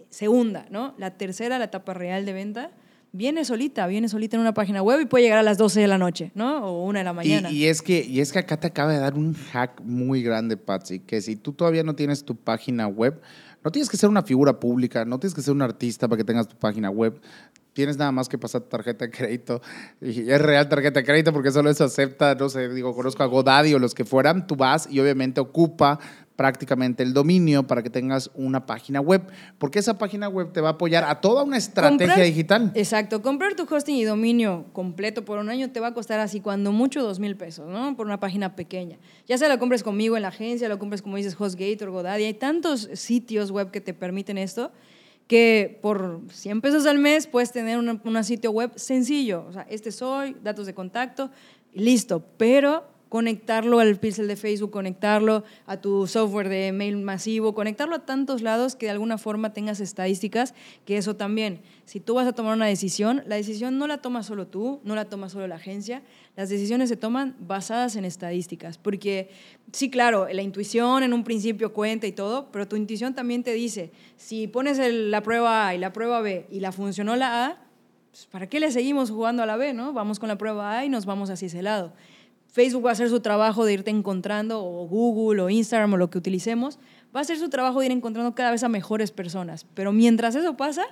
[0.10, 0.96] segunda, ¿no?
[0.98, 2.72] La tercera, la etapa real de venta,
[3.12, 5.88] viene solita, viene solita en una página web y puede llegar a las 12 de
[5.88, 6.66] la noche, ¿no?
[6.66, 7.52] O una de la mañana.
[7.52, 10.58] Y, es, que, y es que acá te acaba de dar un hack muy grande,
[10.58, 13.22] Patsy, que si tú todavía no tienes tu página web,
[13.64, 16.24] no tienes que ser una figura pública, no tienes que ser un artista para que
[16.24, 17.20] tengas tu página web.
[17.80, 19.62] Tienes nada más que pasar tu tarjeta de crédito.
[20.02, 23.26] Y es real tarjeta de crédito porque solo eso acepta, no sé, digo, conozco a
[23.26, 24.48] Godaddy o los que fueran.
[24.48, 25.98] Tú vas y obviamente ocupa
[26.36, 29.22] prácticamente el dominio para que tengas una página web,
[29.58, 32.74] porque esa página web te va a apoyar a toda una estrategia digital.
[32.76, 36.42] Exacto, comprar tu hosting y dominio completo por un año te va a costar así
[36.42, 37.96] cuando mucho dos mil pesos, ¿no?
[37.96, 38.98] Por una página pequeña.
[39.26, 42.26] Ya sea lo compres conmigo en la agencia, lo compres como dices HostGate o Godaddy,
[42.26, 44.74] hay tantos sitios web que te permiten esto
[45.30, 49.92] que por 100 pesos al mes puedes tener un sitio web sencillo, o sea, este
[49.92, 51.30] soy, datos de contacto,
[51.72, 57.96] listo, pero conectarlo al pixel de Facebook, conectarlo a tu software de mail masivo, conectarlo
[57.96, 62.28] a tantos lados que de alguna forma tengas estadísticas, que eso también, si tú vas
[62.28, 65.46] a tomar una decisión, la decisión no la toma solo tú, no la toma solo
[65.48, 66.02] la agencia,
[66.40, 69.30] las decisiones se toman basadas en estadísticas, porque
[69.74, 73.52] sí, claro, la intuición en un principio cuenta y todo, pero tu intuición también te
[73.52, 77.58] dice, si pones la prueba A y la prueba B y la funcionó la A,
[78.10, 79.74] pues, ¿para qué le seguimos jugando a la B?
[79.74, 79.92] ¿no?
[79.92, 81.92] Vamos con la prueba A y nos vamos hacia ese lado.
[82.48, 86.10] Facebook va a hacer su trabajo de irte encontrando, o Google, o Instagram, o lo
[86.10, 86.80] que utilicemos,
[87.14, 89.66] va a hacer su trabajo de ir encontrando cada vez a mejores personas.
[89.74, 90.86] Pero mientras eso pasa,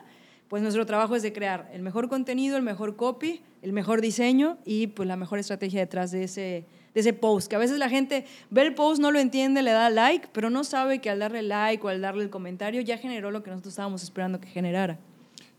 [0.50, 4.58] pues nuestro trabajo es de crear el mejor contenido, el mejor copy, el mejor diseño
[4.66, 7.50] y pues la mejor estrategia detrás de ese, de ese post.
[7.50, 10.50] Que a veces la gente ve el post, no lo entiende, le da like, pero
[10.50, 13.50] no sabe que al darle like o al darle el comentario ya generó lo que
[13.50, 15.00] nosotros estábamos esperando que generara.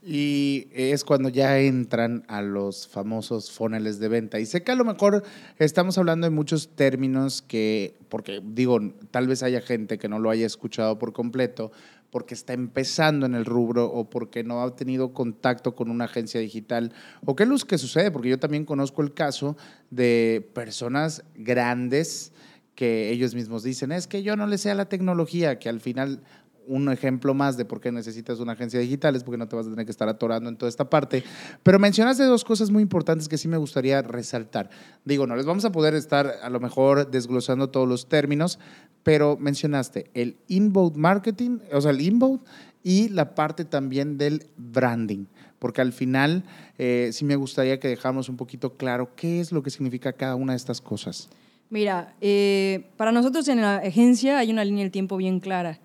[0.00, 4.38] Y es cuando ya entran a los famosos funnels de venta.
[4.38, 5.24] Y sé que a lo mejor
[5.58, 8.78] estamos hablando de muchos términos que, porque digo,
[9.10, 11.72] tal vez haya gente que no lo haya escuchado por completo,
[12.10, 16.40] porque está empezando en el rubro o porque no ha tenido contacto con una agencia
[16.40, 16.92] digital.
[17.24, 18.10] ¿O qué lo que sucede?
[18.10, 19.56] Porque yo también conozco el caso
[19.90, 22.32] de personas grandes
[22.74, 25.80] que ellos mismos dicen, es que yo no le sé a la tecnología, que al
[25.80, 26.22] final
[26.68, 29.66] un ejemplo más de por qué necesitas una agencia digital, es porque no te vas
[29.66, 31.24] a tener que estar atorando en toda esta parte.
[31.62, 34.70] Pero mencionaste dos cosas muy importantes que sí me gustaría resaltar.
[35.04, 38.58] Digo, no les vamos a poder estar a lo mejor desglosando todos los términos,
[39.02, 42.40] pero mencionaste el inbound marketing, o sea, el inbound
[42.82, 45.24] y la parte también del branding,
[45.58, 46.44] porque al final
[46.76, 50.36] eh, sí me gustaría que dejáramos un poquito claro qué es lo que significa cada
[50.36, 51.28] una de estas cosas.
[51.70, 55.80] Mira, eh, para nosotros en la agencia hay una línea del tiempo bien clara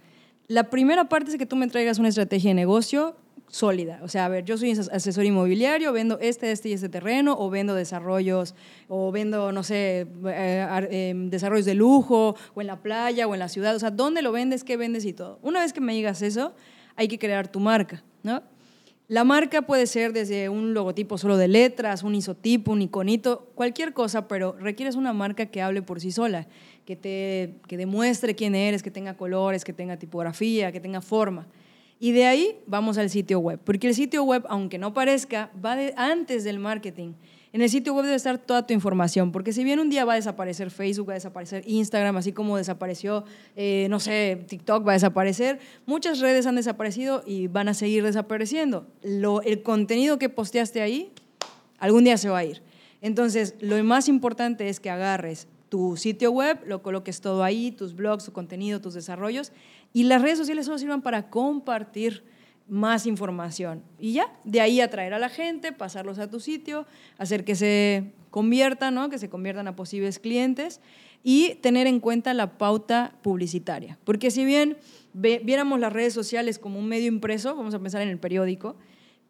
[0.48, 3.16] la primera parte es que tú me traigas una estrategia de negocio
[3.48, 4.00] sólida.
[4.02, 7.50] O sea, a ver, yo soy asesor inmobiliario, vendo este, este y este terreno, o
[7.52, 8.56] vendo desarrollos,
[8.88, 13.40] o vendo, no sé, eh, em, desarrollos de lujo, o en la playa, o en
[13.40, 13.76] la ciudad.
[13.76, 15.38] O sea, ¿dónde lo vendes, qué vendes y todo?
[15.44, 16.56] Una vez que me digas eso,
[16.96, 18.42] hay que crear tu marca, ¿no?
[19.14, 23.94] La marca puede ser desde un logotipo solo de letras, un isotipo, un iconito, cualquier
[23.94, 26.48] cosa, pero requieres una marca que hable por sí sola
[26.84, 31.46] que te que demuestre quién eres, que tenga colores, que tenga tipografía, que tenga forma.
[32.00, 35.78] Y de ahí vamos al sitio web, porque el sitio web, aunque no parezca, va
[35.96, 37.14] antes del marketing.
[37.54, 40.14] En el sitio web debe estar toda tu información, porque si bien un día va
[40.14, 44.94] a desaparecer Facebook, va a desaparecer Instagram, así como desapareció, eh, no sé, TikTok va
[44.94, 48.88] a desaparecer, muchas redes han desaparecido y van a seguir desapareciendo.
[49.04, 51.12] El contenido que posteaste ahí,
[51.78, 52.64] algún día se va a ir.
[53.02, 57.96] Entonces, lo más importante es que agarres tu sitio web, lo coloques todo ahí, tus
[57.96, 59.52] blogs, tu contenido, tus desarrollos,
[59.94, 62.24] y las redes sociales solo sirvan para compartir
[62.68, 63.84] más información.
[64.00, 66.86] Y ya, de ahí atraer a la gente, pasarlos a tu sitio,
[67.18, 69.10] hacer que se conviertan, ¿no?
[69.10, 70.82] que se conviertan a posibles clientes
[71.24, 73.98] y tener en cuenta la pauta publicitaria.
[74.04, 74.78] Porque si bien
[75.14, 78.76] viéramos las redes sociales como un medio impreso, vamos a pensar en el periódico,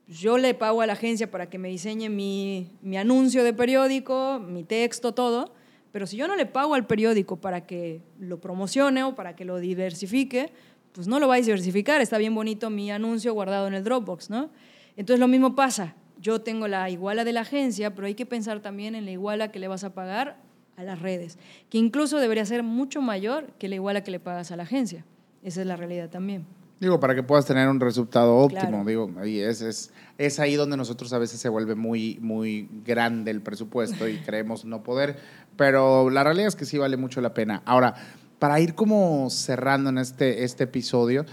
[0.08, 4.40] yo le pago a la agencia para que me diseñe mi, mi anuncio de periódico,
[4.40, 5.54] mi texto, todo,
[5.94, 9.46] pero si yo no le pago al periódico para que lo promocione o para que
[9.46, 10.52] lo diversifique,
[10.94, 12.02] pues no lo va a diversificar.
[12.02, 14.50] Está bien bonito mi anuncio guardado en el Dropbox, ¿no?
[14.96, 15.96] Entonces lo mismo pasa.
[16.22, 19.52] Yo tengo la iguala de la agencia, pero hay que pensar también en la iguala
[19.52, 20.38] que le vas a pagar
[20.78, 21.38] a las redes,
[21.70, 25.06] que incluso debería ser mucho mayor que la iguala que le pagas a la agencia.
[25.44, 26.46] Esa es la realidad también.
[26.80, 30.76] Digo, para que puedas tener un resultado óptimo, digo, ahí es, es, es, ahí donde
[30.76, 35.18] nosotros a veces se vuelve muy, muy grande el presupuesto y creemos no poder,
[35.56, 37.62] pero la realidad es que sí vale mucho la pena.
[37.66, 37.96] Ahora,
[38.44, 41.26] para ir como cerrando en este, este episodio,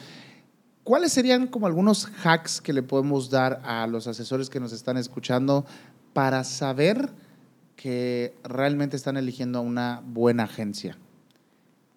[0.84, 4.96] ¿cuáles serían como algunos hacks que le podemos dar a los asesores que nos están
[4.96, 5.66] escuchando
[6.12, 7.10] para saber
[7.74, 10.98] que realmente están eligiendo una buena agencia?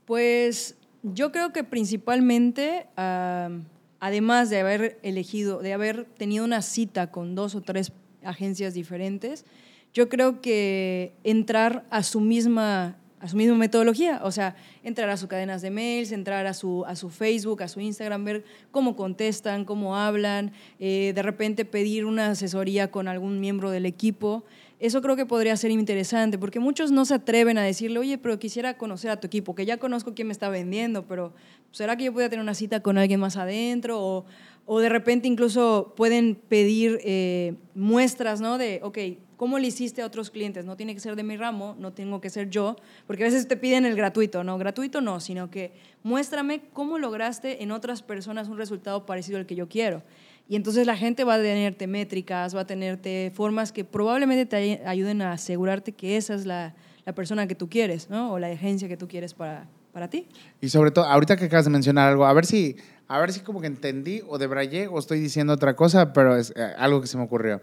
[0.06, 7.36] Pues yo creo que principalmente, además de haber elegido, de haber tenido una cita con
[7.36, 7.91] dos o tres
[8.23, 9.45] agencias diferentes,
[9.93, 15.16] yo creo que entrar a su misma a su misma metodología, o sea, entrar a
[15.16, 18.98] sus cadenas de mails, entrar a su, a su Facebook, a su Instagram, ver cómo
[18.98, 24.44] contestan, cómo hablan, eh, de repente pedir una asesoría con algún miembro del equipo.
[24.78, 28.38] Eso creo que podría ser interesante, porque muchos no se atreven a decirle, oye, pero
[28.40, 31.32] quisiera conocer a tu equipo, que ya conozco quién me está vendiendo, pero
[31.72, 34.04] ¿será que yo pueda tener una cita con alguien más adentro?
[34.04, 34.26] O,
[34.66, 38.58] o de repente incluso pueden pedir eh, muestras, ¿no?
[38.58, 38.98] De, ok,
[39.43, 40.63] ¿cómo le hiciste a otros clientes?
[40.63, 43.45] No tiene que ser de mi ramo, no tengo que ser yo, porque a veces
[43.45, 44.58] te piden el gratuito, ¿no?
[44.58, 49.56] Gratuito no, sino que muéstrame cómo lograste en otras personas un resultado parecido al que
[49.56, 50.01] yo quiero.
[50.47, 54.82] Y entonces la gente va a tenerte métricas, va a tenerte formas que probablemente te
[54.86, 56.73] ayuden a asegurarte que esa es la,
[57.13, 58.32] persona que tú quieres, ¿no?
[58.32, 60.25] O la agencia que tú quieres para, para ti.
[60.62, 62.77] Y sobre todo, ahorita que acabas de mencionar algo, a ver si,
[63.10, 66.53] a ver si como que entendí o debrayé o estoy diciendo otra cosa, pero es
[66.56, 67.60] eh, algo que se me ocurrió.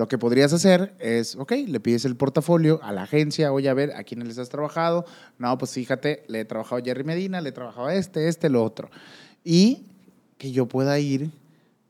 [0.00, 3.74] Lo que podrías hacer es, ok, le pides el portafolio a la agencia, oye, a
[3.74, 5.04] ver, ¿a quién les has trabajado?
[5.38, 8.48] No, pues fíjate, le he trabajado a Jerry Medina, le he trabajado a este, este,
[8.48, 8.88] lo otro.
[9.44, 9.82] Y
[10.38, 11.30] que yo pueda ir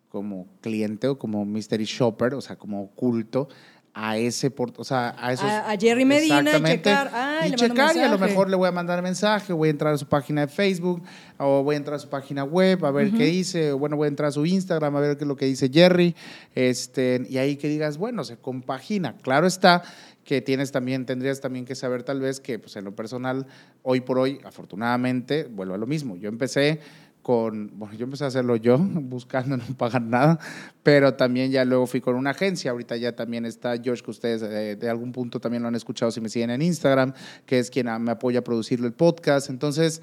[0.09, 3.49] como cliente o como mystery shopper, o sea, como oculto,
[3.95, 5.47] a ese, o sea, a esos...
[5.47, 9.03] A, Jerry Medina y checar, y checar y a lo mejor le voy a mandar
[9.03, 11.03] mensaje, voy a entrar a su página de Facebook
[11.39, 14.07] o voy a entrar a su página web a ver qué dice, o bueno, voy
[14.07, 16.15] a entrar a su Instagram a ver qué es lo que dice Jerry,
[16.55, 19.17] este, y ahí que digas, bueno, se compagina.
[19.19, 19.83] Claro está
[20.25, 23.47] que tienes también, tendrías también que saber tal vez que pues en lo personal,
[23.83, 26.17] hoy por hoy, afortunadamente, vuelvo a lo mismo.
[26.17, 26.81] Yo empecé
[27.23, 30.39] con, bueno, yo empecé a hacerlo yo, buscando no pagar nada,
[30.83, 34.43] pero también ya luego fui con una agencia, ahorita ya también está George, que ustedes
[34.43, 37.13] eh, de algún punto también lo han escuchado si me siguen en Instagram,
[37.47, 40.03] que es quien me apoya a producirlo el podcast, entonces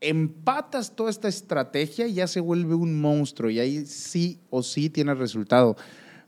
[0.00, 4.90] empatas toda esta estrategia y ya se vuelve un monstruo y ahí sí o sí
[4.90, 5.76] tiene resultado.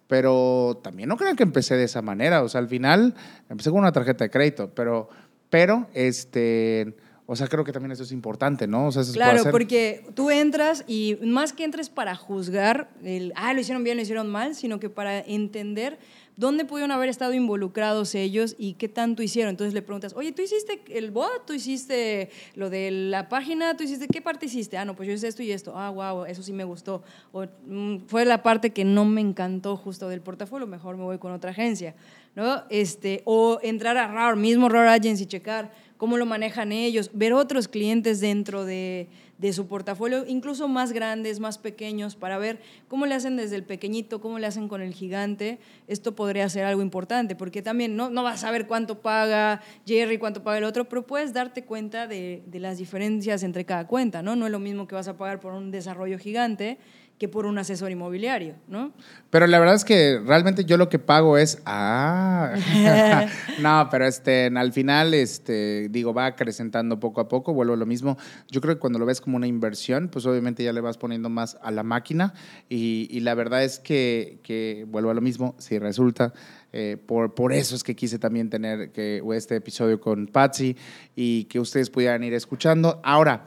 [0.06, 3.14] Pero también no crean que empecé de esa manera, o sea, al final
[3.48, 5.08] empecé con una tarjeta de crédito, pero,
[5.50, 6.94] pero este
[7.26, 8.88] o sea, creo que también eso es importante, ¿no?
[8.88, 13.54] O sea, eso claro, porque tú entras y más que entres para juzgar el, ah,
[13.54, 15.98] lo hicieron bien, lo hicieron mal, sino que para entender
[16.36, 19.50] dónde pudieron haber estado involucrados ellos y qué tanto hicieron.
[19.50, 21.46] Entonces le preguntas, oye, ¿tú hiciste el bot?
[21.46, 23.76] ¿Tú hiciste lo de la página?
[23.76, 24.76] ¿Tú hiciste qué parte hiciste?
[24.76, 25.72] Ah, no, pues yo hice esto y esto.
[25.76, 27.02] Ah, wow, eso sí me gustó.
[27.32, 31.18] O mm, fue la parte que no me encantó justo del portafolio, mejor me voy
[31.18, 31.94] con otra agencia,
[32.34, 32.64] ¿no?
[32.68, 37.68] Este, o entrar a RAR, mismo RAR Agency, checar cómo lo manejan ellos, ver otros
[37.68, 39.08] clientes dentro de,
[39.52, 44.20] su portafolio, incluso más grandes, más pequeños, para ver cómo le hacen desde el pequeñito,
[44.20, 45.58] cómo le hacen con el gigante.
[45.86, 50.16] Esto podría ser algo importante, porque también no, no vas a saber cuánto paga Jerry,
[50.16, 54.22] cuánto paga el otro, pero puedes darte cuenta de, de las diferencias entre cada cuenta,
[54.22, 54.34] ¿no?
[54.34, 56.78] No es lo mismo que vas a pagar por un desarrollo gigante
[57.18, 58.92] que por un asesor inmobiliario, ¿no?
[59.30, 62.54] Pero la verdad es que realmente yo lo que pago es, ah,
[63.60, 67.86] no, pero este, al final, este, digo, va acrecentando poco a poco, vuelvo a lo
[67.86, 68.18] mismo.
[68.50, 71.28] Yo creo que cuando lo ves como una inversión, pues obviamente ya le vas poniendo
[71.28, 72.34] más a la máquina
[72.68, 76.34] y, la verdad es que, que, vuelvo a lo mismo, si resulta,
[76.72, 80.76] eh, por, por eso es que quise también tener que, este episodio con Patsy
[81.14, 83.00] y que ustedes pudieran ir escuchando.
[83.02, 83.46] Ahora,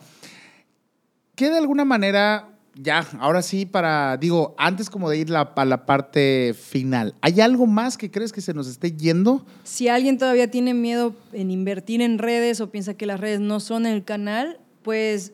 [1.35, 5.65] ¿qué de alguna manera ya, ahora sí, para, digo, antes como de ir la, a
[5.65, 9.45] la parte final, ¿hay algo más que crees que se nos esté yendo?
[9.63, 13.59] Si alguien todavía tiene miedo en invertir en redes o piensa que las redes no
[13.59, 15.33] son el canal, pues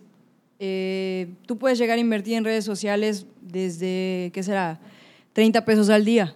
[0.60, 4.80] eh, tú puedes llegar a invertir en redes sociales desde, ¿qué será?
[5.34, 6.36] 30 pesos al día.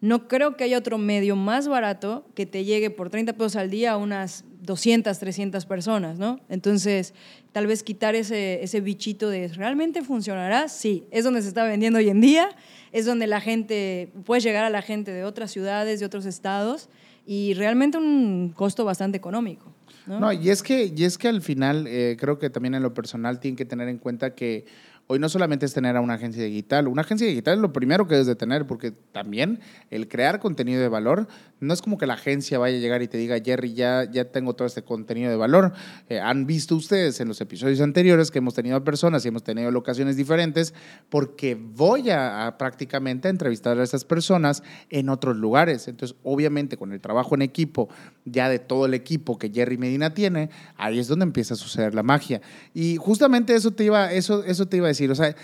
[0.00, 3.70] No creo que haya otro medio más barato que te llegue por 30 pesos al
[3.70, 6.40] día a unas 200, 300 personas, ¿no?
[6.48, 7.14] Entonces,
[7.52, 10.68] tal vez quitar ese, ese bichito de, ¿realmente funcionará?
[10.68, 12.50] Sí, es donde se está vendiendo hoy en día,
[12.92, 16.90] es donde la gente, puede llegar a la gente de otras ciudades, de otros estados,
[17.24, 19.72] y realmente un costo bastante económico.
[20.06, 22.82] No, no y, es que, y es que al final, eh, creo que también en
[22.82, 24.66] lo personal tienen que tener en cuenta que
[25.08, 28.06] hoy no solamente es tener a una agencia digital, una agencia digital es lo primero
[28.06, 31.28] que debes de tener, porque también el crear contenido de valor
[31.58, 34.26] no es como que la agencia vaya a llegar y te diga, Jerry, ya, ya
[34.26, 35.72] tengo todo este contenido de valor.
[36.08, 39.70] Eh, han visto ustedes en los episodios anteriores que hemos tenido personas y hemos tenido
[39.70, 40.74] locaciones diferentes,
[41.08, 45.88] porque voy a, prácticamente a entrevistar a esas personas en otros lugares.
[45.88, 47.88] Entonces, obviamente, con el trabajo en equipo,
[48.24, 51.94] ya de todo el equipo que Jerry Medina tiene, ahí es donde empieza a suceder
[51.94, 52.42] la magia.
[52.74, 55.10] Y justamente eso te iba, eso, eso te iba a decir.
[55.10, 55.34] O sea,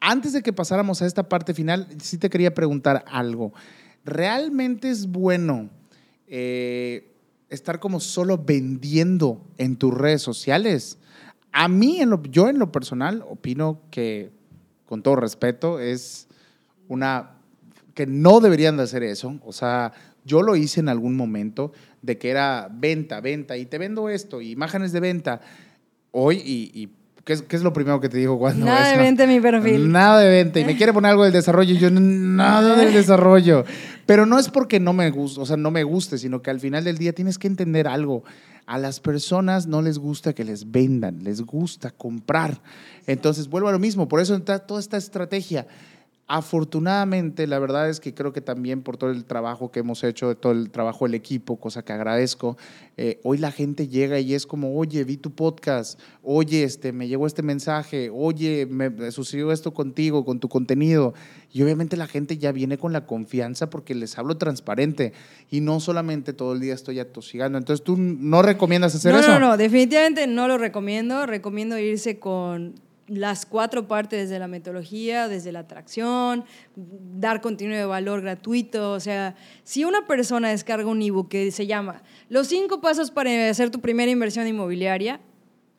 [0.00, 3.52] antes de que pasáramos a esta parte final, sí te quería preguntar algo.
[4.06, 5.68] ¿Realmente es bueno
[6.28, 7.12] eh,
[7.50, 10.98] estar como solo vendiendo en tus redes sociales?
[11.52, 14.30] A mí, en lo, yo en lo personal, opino que,
[14.86, 16.28] con todo respeto, es
[16.88, 17.32] una
[17.94, 19.38] que no deberían de hacer eso.
[19.44, 19.92] O sea,
[20.24, 24.40] yo lo hice en algún momento de que era venta, venta, y te vendo esto,
[24.40, 25.40] imágenes de venta.
[26.12, 26.90] Hoy, y, y
[27.26, 29.90] ¿Qué es, lo primero que te digo cuando Nada de venta en mi perfil.
[29.90, 30.60] Nada de venta.
[30.60, 33.64] Y me quiere poner algo del desarrollo y yo, nada del desarrollo.
[34.06, 36.60] Pero no es porque no me guste, o sea, no me guste, sino que al
[36.60, 38.22] final del día tienes que entender algo.
[38.64, 42.60] A las personas no les gusta que les vendan, les gusta comprar.
[43.08, 44.06] Entonces, vuelvo a lo mismo.
[44.06, 45.66] Por eso entra toda esta estrategia
[46.28, 50.36] Afortunadamente, la verdad es que creo que también por todo el trabajo que hemos hecho,
[50.36, 52.56] todo el trabajo del equipo, cosa que agradezco,
[52.96, 57.06] eh, hoy la gente llega y es como, oye, vi tu podcast, oye, este, me
[57.06, 61.14] llegó este mensaje, oye, me sucedió esto contigo, con tu contenido.
[61.52, 65.12] Y obviamente la gente ya viene con la confianza porque les hablo transparente
[65.48, 67.56] y no solamente todo el día estoy atosigando.
[67.56, 69.28] Entonces, ¿tú no recomiendas hacer eso?
[69.28, 71.24] No, no, no, definitivamente no lo recomiendo.
[71.24, 72.74] Recomiendo irse con
[73.08, 76.44] las cuatro partes de la metodología, desde la atracción,
[76.74, 78.92] dar contenido de valor gratuito.
[78.92, 83.48] O sea, si una persona descarga un ebook que se llama Los cinco pasos para
[83.48, 85.20] hacer tu primera inversión inmobiliaria,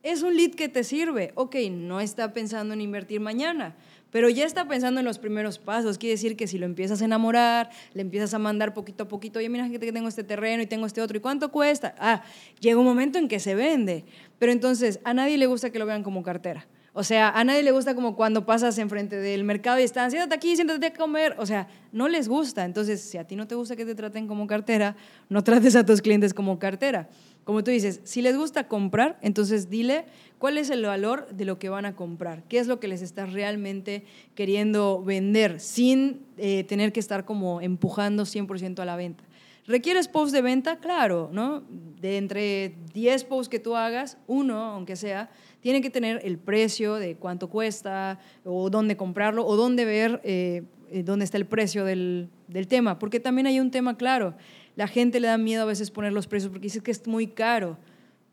[0.04, 1.32] es un lead que te sirve.
[1.36, 3.76] Ok, no está pensando en invertir mañana,
[4.10, 5.98] pero ya está pensando en los primeros pasos.
[5.98, 9.40] Quiere decir que si lo empiezas a enamorar, le empiezas a mandar poquito a poquito,
[9.40, 11.94] oye, mira que tengo este terreno y tengo este otro, ¿y cuánto cuesta?
[12.00, 12.24] Ah,
[12.62, 14.06] llega un momento en que se vende.
[14.40, 16.68] Pero entonces, a nadie le gusta que lo vean como cartera.
[17.00, 20.34] O sea, a nadie le gusta como cuando pasas enfrente del mercado y están, siéntate
[20.34, 21.36] aquí, siéntate a comer.
[21.38, 22.66] O sea, no les gusta.
[22.66, 24.96] Entonces, si a ti no te gusta que te traten como cartera,
[25.30, 27.08] no trates a tus clientes como cartera.
[27.44, 30.06] Como tú dices, si les gusta comprar, entonces dile
[30.40, 33.04] cuál es el valor de lo que van a comprar, qué es lo que les
[33.04, 39.24] estás realmente queriendo vender sin eh, tener que estar como empujando 100% a la venta.
[39.68, 40.78] ¿Requieres posts de venta?
[40.78, 41.62] Claro, ¿no?
[42.00, 45.30] De entre 10 posts que tú hagas, uno, aunque sea,
[45.68, 50.64] tiene que tener el precio de cuánto cuesta, o dónde comprarlo, o dónde ver eh,
[50.90, 54.34] eh, dónde está el precio del, del tema, porque también hay un tema claro
[54.78, 57.26] la gente le da miedo a veces poner los precios porque dice que es muy
[57.26, 57.78] caro.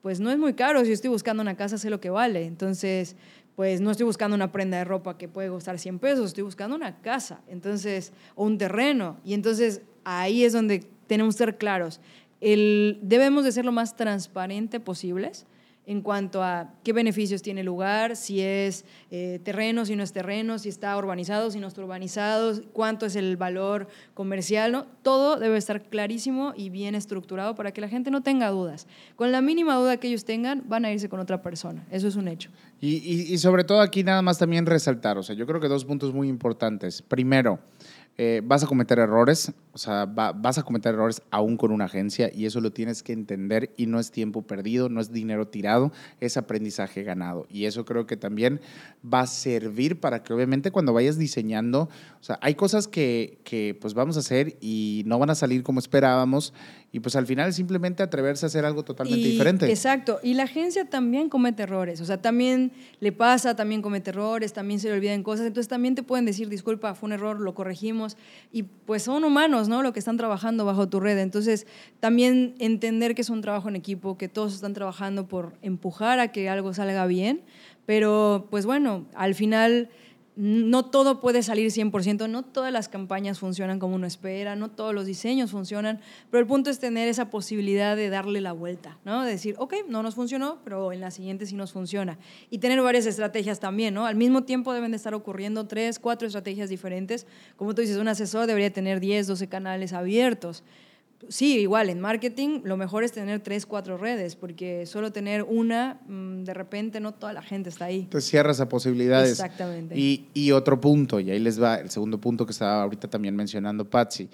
[0.02, 2.44] Pues no es muy caro, si estoy buscando una casa sé lo que vale.
[2.44, 3.16] Entonces,
[3.56, 6.76] pues no estoy buscando una prenda de ropa que puede costar 100 pesos, estoy buscando
[6.76, 9.16] una casa, entonces, o un terreno.
[9.24, 12.02] Y entonces ahí es donde tenemos que ser claros.
[12.42, 15.46] El, debemos de ser lo más transparente posibles
[15.86, 20.12] en cuanto a qué beneficios tiene el lugar, si es eh, terreno, si no es
[20.12, 24.86] terreno, si está urbanizado, si no está urbanizado, cuánto es el valor comercial.
[25.02, 28.86] Todo debe estar clarísimo y bien estructurado para que la gente no tenga dudas.
[29.16, 31.86] Con la mínima duda que ellos tengan, van a irse con otra persona.
[31.90, 32.50] Eso es un hecho.
[32.80, 32.96] Y,
[33.32, 36.12] y sobre todo aquí nada más también resaltar, o sea, yo creo que dos puntos
[36.12, 37.02] muy importantes.
[37.02, 37.58] Primero,
[38.16, 42.30] eh, vas a cometer errores, o sea, vas a cometer errores aún con una agencia
[42.32, 45.92] y eso lo tienes que entender y no es tiempo perdido, no es dinero tirado,
[46.20, 47.46] es aprendizaje ganado.
[47.50, 48.60] Y eso creo que también
[49.04, 51.88] va a servir para que obviamente cuando vayas diseñando,
[52.20, 55.64] o sea, hay cosas que, que pues vamos a hacer y no van a salir
[55.64, 56.54] como esperábamos
[56.94, 59.68] y pues al final simplemente atreverse a hacer algo totalmente diferente.
[59.68, 62.70] Exacto, y la agencia también comete errores, o sea, también
[63.00, 66.48] le pasa, también comete errores, también se le olvidan cosas, entonces también te pueden decir,
[66.48, 68.16] disculpa, fue un error, lo corregimos,
[68.52, 69.82] y pues son humanos, ¿no?
[69.82, 71.66] Lo que están trabajando bajo tu red, entonces
[72.00, 76.32] también entender que es un trabajo en equipo, que todos están trabajando por empujar a
[76.32, 77.42] que algo salga bien,
[77.86, 79.90] pero pues bueno, al final
[80.36, 84.92] no todo puede salir 100%, no todas las campañas funcionan como uno espera, no todos
[84.92, 89.22] los diseños funcionan, pero el punto es tener esa posibilidad de darle la vuelta, ¿no?
[89.22, 92.18] De decir, ok, no nos funcionó, pero en la siguiente sí nos funciona.
[92.50, 94.06] Y tener varias estrategias también, ¿no?
[94.06, 97.26] Al mismo tiempo deben de estar ocurriendo tres, cuatro estrategias diferentes.
[97.56, 100.64] Como tú dices, un asesor debería tener 10, 12 canales abiertos
[101.28, 106.00] sí, igual, en marketing lo mejor es tener tres, cuatro redes, porque solo tener una,
[106.06, 108.06] mm, de repente no toda la gente está ahí.
[108.10, 109.30] Te cierras a posibilidades.
[109.30, 109.98] Exactamente.
[109.98, 113.36] Y, y otro punto, y ahí les va el segundo punto que estaba ahorita también
[113.36, 114.28] mencionando Patsy,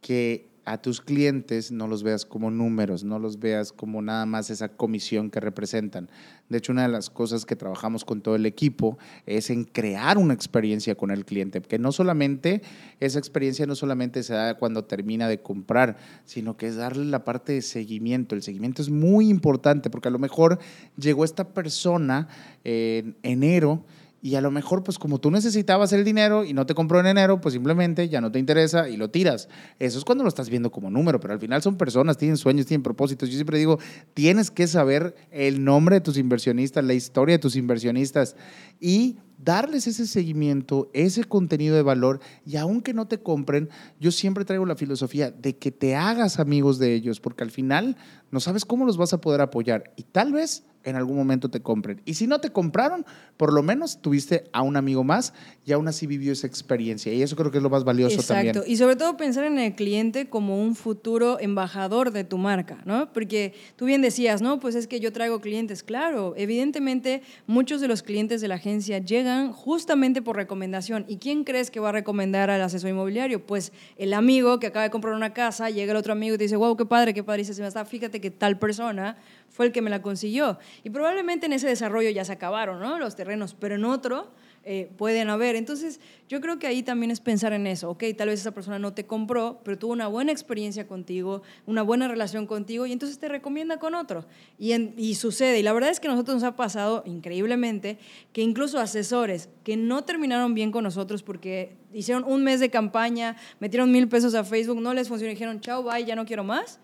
[0.00, 4.50] que a tus clientes no los veas como números, no los veas como nada más
[4.50, 6.08] esa comisión que representan.
[6.48, 8.96] De hecho, una de las cosas que trabajamos con todo el equipo
[9.26, 12.62] es en crear una experiencia con el cliente, que no solamente
[13.00, 17.24] esa experiencia no solamente se da cuando termina de comprar, sino que es darle la
[17.24, 18.36] parte de seguimiento.
[18.36, 20.60] El seguimiento es muy importante porque a lo mejor
[20.96, 22.28] llegó esta persona
[22.62, 23.84] en enero
[24.22, 27.06] y a lo mejor, pues como tú necesitabas el dinero y no te compró en
[27.06, 29.48] enero, pues simplemente ya no te interesa y lo tiras.
[29.78, 32.66] Eso es cuando lo estás viendo como número, pero al final son personas, tienen sueños,
[32.66, 33.30] tienen propósitos.
[33.30, 33.78] Yo siempre digo,
[34.12, 38.36] tienes que saber el nombre de tus inversionistas, la historia de tus inversionistas
[38.78, 44.44] y darles ese seguimiento, ese contenido de valor y aunque no te compren, yo siempre
[44.44, 47.96] traigo la filosofía de que te hagas amigos de ellos, porque al final
[48.30, 51.60] no sabes cómo los vas a poder apoyar y tal vez en algún momento te
[51.60, 52.00] compren.
[52.04, 53.04] Y si no te compraron,
[53.36, 57.12] por lo menos tuviste a un amigo más y aún así vivió esa experiencia.
[57.12, 58.48] Y eso creo que es lo más valioso también.
[58.48, 58.70] Exacto.
[58.70, 63.12] Y sobre todo pensar en el cliente como un futuro embajador de tu marca, ¿no?
[63.12, 65.82] Porque tú bien decías, no, pues es que yo traigo clientes.
[65.82, 71.04] Claro, evidentemente muchos de los clientes de la agencia llegan justamente por recomendación.
[71.08, 73.44] ¿Y quién crees que va a recomendar al asesor inmobiliario?
[73.44, 76.44] Pues el amigo que acaba de comprar una casa, llega el otro amigo y te
[76.44, 77.42] dice, wow, qué padre, qué padre.
[77.42, 79.16] Y dice, fíjate que tal persona
[79.50, 80.58] fue el que me la consiguió.
[80.84, 82.98] Y probablemente en ese desarrollo ya se acabaron ¿no?
[82.98, 84.30] los terrenos, pero en otro
[84.62, 85.56] eh, pueden haber.
[85.56, 87.90] Entonces, yo creo que ahí también es pensar en eso.
[87.90, 91.82] Ok, tal vez esa persona no te compró, pero tuvo una buena experiencia contigo, una
[91.82, 94.26] buena relación contigo, y entonces te recomienda con otro.
[94.58, 95.58] Y, y sucede.
[95.58, 97.98] Y la verdad es que a nosotros nos ha pasado increíblemente
[98.32, 103.36] que incluso asesores que no terminaron bien con nosotros porque hicieron un mes de campaña,
[103.58, 106.44] metieron mil pesos a Facebook, no les funcionó y dijeron, chao, bye, ya no quiero
[106.44, 106.78] más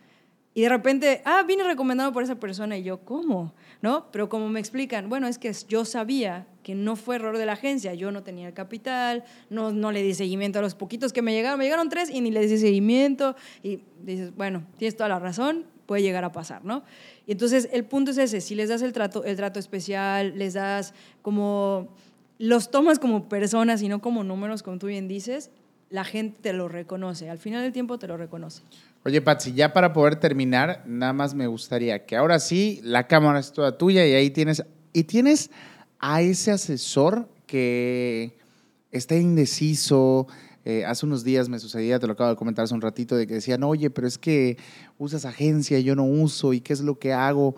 [0.56, 3.52] y de repente, ah, vine recomendado por esa persona y yo, ¿cómo?
[3.82, 4.10] ¿No?
[4.10, 7.52] Pero como me explican, bueno, es que yo sabía que no fue error de la
[7.52, 11.20] agencia, yo no tenía el capital, no, no le di seguimiento a los poquitos que
[11.20, 15.10] me llegaron, me llegaron tres y ni le di seguimiento y dices, bueno, tienes toda
[15.10, 16.84] la razón, puede llegar a pasar, ¿no?
[17.26, 20.54] Y entonces el punto es ese, si les das el trato, el trato especial, les
[20.54, 21.88] das como,
[22.38, 25.50] los tomas como personas y no como números, como tú bien dices,
[25.90, 28.62] la gente te lo reconoce, al final del tiempo te lo reconoce.
[29.04, 33.38] Oye, Patsy, ya para poder terminar, nada más me gustaría que ahora sí, la cámara
[33.38, 35.50] es toda tuya y ahí tienes, y tienes
[35.98, 38.36] a ese asesor que
[38.90, 40.26] está indeciso,
[40.64, 43.28] eh, hace unos días me sucedía, te lo acabo de comentar hace un ratito, de
[43.28, 44.56] que decían, oye, pero es que
[44.98, 47.54] usas agencia, yo no uso, ¿y qué es lo que hago?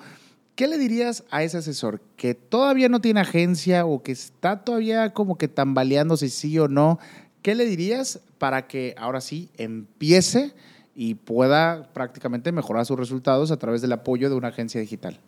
[0.54, 5.14] ¿Qué le dirías a ese asesor que todavía no tiene agencia o que está todavía
[5.14, 6.98] como que tambaleando si sí o no?
[7.42, 10.52] ¿Qué le dirías para que ahora sí empiece
[10.94, 15.20] y pueda prácticamente mejorar sus resultados a través del apoyo de una agencia digital?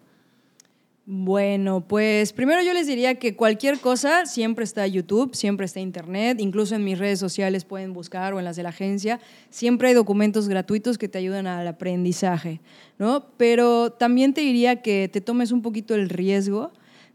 [1.06, 6.38] Bueno, pues primero yo les diría que cualquier cosa siempre está YouTube, siempre está Internet,
[6.40, 9.94] incluso en mis redes sociales pueden buscar o en las de la agencia, siempre hay
[9.94, 12.60] documentos gratuitos que te ayudan al aprendizaje,
[12.98, 13.26] ¿no?
[13.38, 16.70] Pero también te diría que te tomes un poquito el riesgo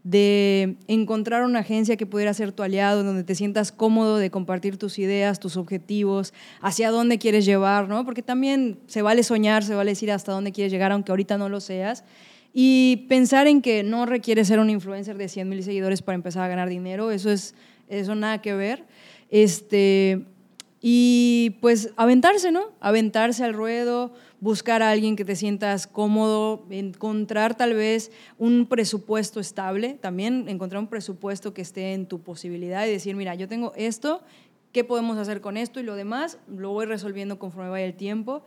[0.06, 4.76] de encontrar una agencia que pudiera ser tu aliado, donde te sientas cómodo de compartir
[4.76, 8.04] tus ideas, tus objetivos, hacia dónde quieres llevar, ¿no?
[8.04, 11.48] Porque también se vale soñar, se vale decir hasta dónde quieres llegar, aunque ahorita no
[11.48, 12.04] lo seas.
[12.54, 16.44] Y pensar en que no requiere ser un influencer de 100 mil seguidores para empezar
[16.44, 17.56] a ganar dinero, eso es
[17.88, 18.84] eso nada que ver.
[19.28, 20.24] Este,
[20.80, 22.66] y pues aventarse, ¿no?
[22.78, 29.40] Aventarse al ruedo, buscar a alguien que te sientas cómodo, encontrar tal vez un presupuesto
[29.40, 33.72] estable, también encontrar un presupuesto que esté en tu posibilidad y decir, mira, yo tengo
[33.76, 34.22] esto,
[34.72, 35.80] ¿qué podemos hacer con esto?
[35.80, 38.42] Y lo demás lo voy resolviendo conforme vaya el tiempo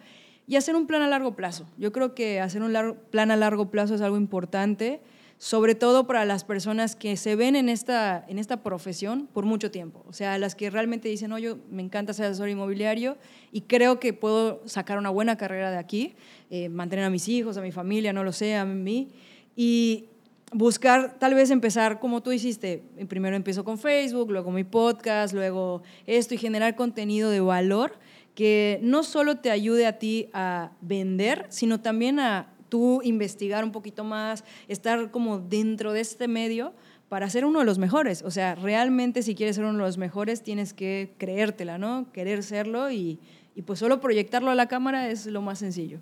[0.47, 1.67] y hacer un plan a largo plazo.
[1.77, 5.01] Yo creo que hacer un plan a largo plazo es algo importante,
[5.39, 9.71] sobre todo para las personas que se ven en esta, en esta profesión por mucho
[9.71, 10.03] tiempo.
[10.05, 13.17] O sea, las que realmente dicen, oye, me encanta ser asesor inmobiliario
[13.53, 16.13] y creo que puedo sacar una buena carrera de aquí,
[16.49, 19.07] eh, mantener a mis hijos, a mi familia, no lo sé, a mí.
[19.55, 20.07] Y
[20.51, 22.83] buscar, tal vez empezar como tú hiciste.
[23.07, 27.93] Primero empiezo con Facebook, luego mi podcast, luego esto y generar contenido de valor
[28.35, 33.71] que no solo te ayude a ti a vender, sino también a tú investigar un
[33.71, 36.73] poquito más, estar como dentro de este medio
[37.09, 38.21] para ser uno de los mejores.
[38.21, 42.11] O sea, realmente si quieres ser uno de los mejores tienes que creértela, ¿no?
[42.13, 43.19] Querer serlo y,
[43.55, 45.99] y pues solo proyectarlo a la cámara es lo más sencillo.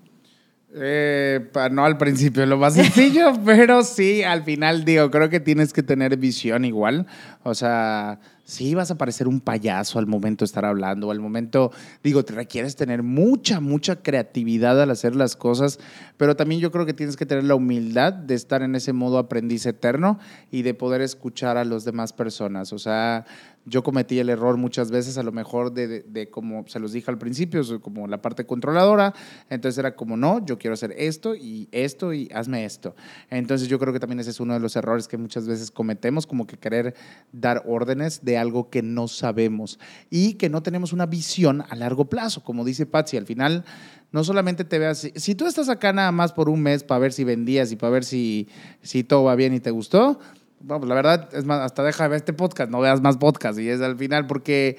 [0.73, 5.71] Eh, no al principio lo más sencillo, pero sí, al final digo, creo que tienes
[5.71, 7.07] que tener visión igual.
[7.43, 11.71] O sea, sí vas a parecer un payaso al momento de estar hablando, al momento,
[12.03, 15.79] digo, te requieres tener mucha, mucha creatividad al hacer las cosas,
[16.17, 19.19] pero también yo creo que tienes que tener la humildad de estar en ese modo
[19.19, 20.19] aprendiz eterno
[20.51, 22.73] y de poder escuchar a las demás personas.
[22.73, 23.25] O sea,
[23.67, 27.11] yo cometí el error muchas veces, a lo mejor de, de, como se los dije
[27.11, 29.13] al principio, como la parte controladora,
[29.49, 32.95] entonces era como, no, yo quiero hacer esto y esto y hazme esto.
[33.29, 36.25] Entonces yo creo que también ese es uno de los errores que muchas veces cometemos,
[36.25, 36.95] como que querer
[37.33, 42.05] dar órdenes de algo que no sabemos y que no tenemos una visión a largo
[42.05, 43.65] plazo, como dice Patsy, al final
[44.11, 47.11] no solamente te veas, si tú estás acá nada más por un mes para ver
[47.11, 48.47] si vendías y para ver si,
[48.81, 50.19] si todo va bien y te gustó,
[50.59, 53.17] bueno, pues la verdad, es más, hasta deja de ver este podcast, no veas más
[53.17, 54.77] podcast y es al final porque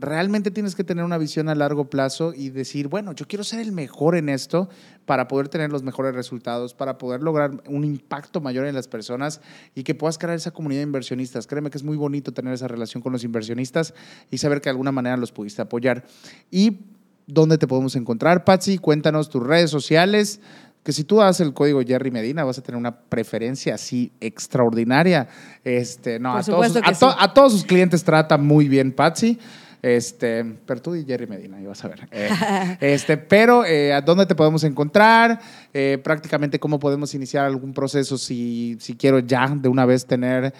[0.00, 3.60] realmente tienes que tener una visión a largo plazo y decir, bueno, yo quiero ser
[3.60, 4.68] el mejor en esto
[5.04, 9.42] para poder tener los mejores resultados, para poder lograr un impacto mayor en las personas
[9.74, 11.46] y que puedas crear esa comunidad de inversionistas.
[11.46, 13.94] Créeme que es muy bonito tener esa relación con los inversionistas
[14.30, 16.04] y saber que de alguna manera los pudiste apoyar.
[16.50, 16.78] ¿Y
[17.26, 18.78] dónde te podemos encontrar, Patsy?
[18.78, 20.40] Cuéntanos tus redes sociales,
[20.82, 25.28] que si tú das el código Jerry Medina vas a tener una preferencia así extraordinaria.
[25.64, 29.38] Este, no, a todos, a, todos, sus clientes trata muy bien Patsy.
[29.82, 32.06] Este, pero tú y Jerry Medina, vas a ver.
[32.10, 32.28] Eh,
[32.80, 35.40] este, pero, eh, ¿a dónde te podemos encontrar?
[35.72, 40.52] Eh, prácticamente, ¿cómo podemos iniciar algún proceso si, si quiero ya de una vez tener,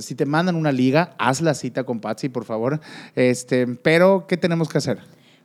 [0.00, 2.80] si te mandan una liga, haz la cita con Patsy, por favor.
[3.14, 4.98] Este, pero, ¿qué tenemos que hacer?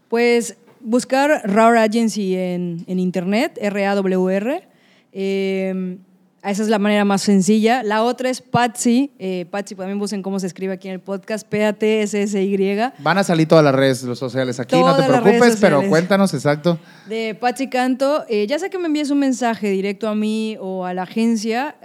[0.07, 4.67] Pues buscar Rawr Agency en, en internet, R-A-W-R.
[5.11, 5.97] Eh,
[6.43, 7.83] esa es la manera más sencilla.
[7.83, 9.11] La otra es Patsy.
[9.19, 11.45] Eh, Patsy, también busquen cómo se escribe aquí en el podcast.
[11.47, 12.79] P-A-T-S-S-Y.
[12.99, 16.79] Van a salir todas las redes sociales aquí, no te preocupes, pero cuéntanos exacto.
[17.07, 18.23] De Patsy Canto.
[18.29, 21.75] Eh, ya sea que me envíes un mensaje directo a mí o a la agencia,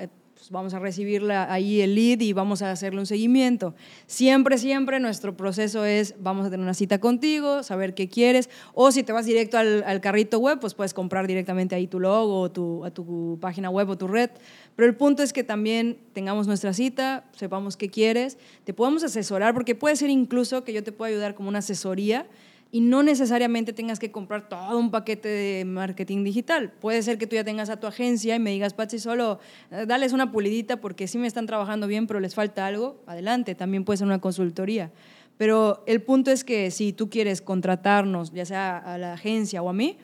[0.51, 3.75] vamos a recibirla ahí el lead y vamos a hacerle un seguimiento.
[4.07, 8.93] Siempre, siempre nuestro proceso es, vamos a tener una cita contigo, saber qué quieres, o
[8.93, 12.51] si te vas directo al, carrito web, pues puedes comprar directamente ahí tu logo, o
[12.51, 14.31] tu, a tu página web o tu red.
[14.77, 19.55] Pero el punto es que también tengamos nuestra cita, sepamos qué quieres, te podemos asesorar,
[19.55, 22.27] porque puede ser incluso que yo te pueda ayudar como una asesoría
[22.71, 26.73] y no necesariamente tengas que comprar todo un paquete de marketing digital.
[26.73, 29.39] Puede ser que tú ya tengas a tu agencia y me digas, Patsy, solo
[29.71, 33.03] eh, dales una pulidita porque sí me están trabajando bien, pero les falta algo.
[33.07, 34.91] Adelante, también puede ser una consultoría.
[35.37, 39.69] Pero el punto es que si tú quieres contratarnos, ya sea a la agencia o
[39.69, 39.99] a mí,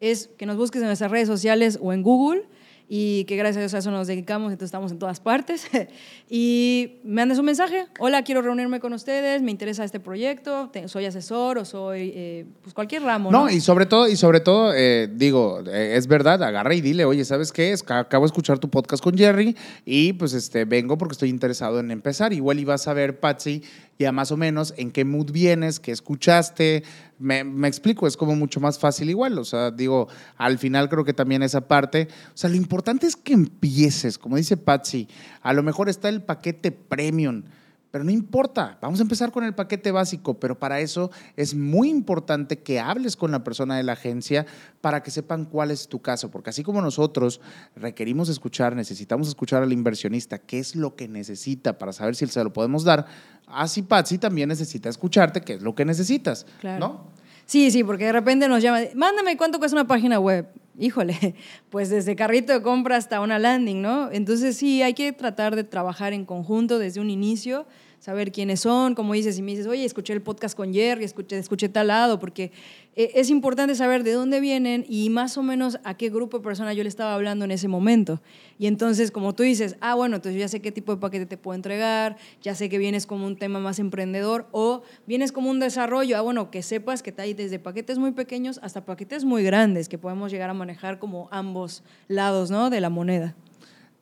[0.00, 2.44] es que nos busques en nuestras redes sociales o en Google
[2.88, 5.66] y que gracias a eso nos dedicamos, entonces estamos en todas partes.
[6.30, 11.06] y me mandes un mensaje, hola, quiero reunirme con ustedes, me interesa este proyecto, soy
[11.06, 13.30] asesor o soy eh, pues cualquier ramo.
[13.30, 17.04] No, y sobre todo, y sobre todo eh, digo, eh, es verdad, agarra y dile,
[17.04, 17.72] oye, ¿sabes qué?
[17.72, 21.80] Es acabo de escuchar tu podcast con Jerry y pues este, vengo porque estoy interesado
[21.80, 22.32] en empezar.
[22.32, 23.62] Igual ibas a ver, Patsy,
[24.02, 26.84] ya más o menos en qué mood vienes, qué escuchaste.
[27.18, 29.38] Me, me, explico, es como mucho más fácil igual.
[29.38, 32.08] O sea, digo, al final creo que también esa parte.
[32.28, 35.08] O sea, lo importante es que empieces, como dice Patsy.
[35.40, 37.44] A lo mejor está el paquete premium
[37.92, 41.90] pero no importa, vamos a empezar con el paquete básico, pero para eso es muy
[41.90, 44.46] importante que hables con la persona de la agencia
[44.80, 47.42] para que sepan cuál es tu caso, porque así como nosotros
[47.76, 52.42] requerimos escuchar, necesitamos escuchar al inversionista qué es lo que necesita para saber si se
[52.42, 53.06] lo podemos dar,
[53.46, 57.12] así Patsy también necesita escucharte qué es lo que necesitas, ¿no?
[57.44, 60.46] Sí, sí, porque de repente nos llama, mándame cuánto cuesta una página web.
[60.78, 61.34] Híjole,
[61.70, 64.10] pues desde carrito de compra hasta una landing, ¿no?
[64.10, 67.66] Entonces sí, hay que tratar de trabajar en conjunto desde un inicio
[68.02, 71.38] saber quiénes son, como dices, y me dices, oye, escuché el podcast con Jerry, escuché,
[71.38, 72.50] escuché tal lado, porque
[72.94, 76.44] eh, es importante saber de dónde vienen y más o menos a qué grupo de
[76.44, 78.20] personas yo le estaba hablando en ese momento.
[78.58, 81.38] Y entonces, como tú dices, ah, bueno, entonces ya sé qué tipo de paquete te
[81.38, 85.58] puedo entregar, ya sé que vienes como un tema más emprendedor o vienes como un
[85.58, 89.88] desarrollo, ah, bueno, que sepas que hay desde paquetes muy pequeños hasta paquetes muy grandes
[89.88, 92.68] que podemos llegar a manejar como ambos lados, ¿no?
[92.68, 93.34] De la moneda.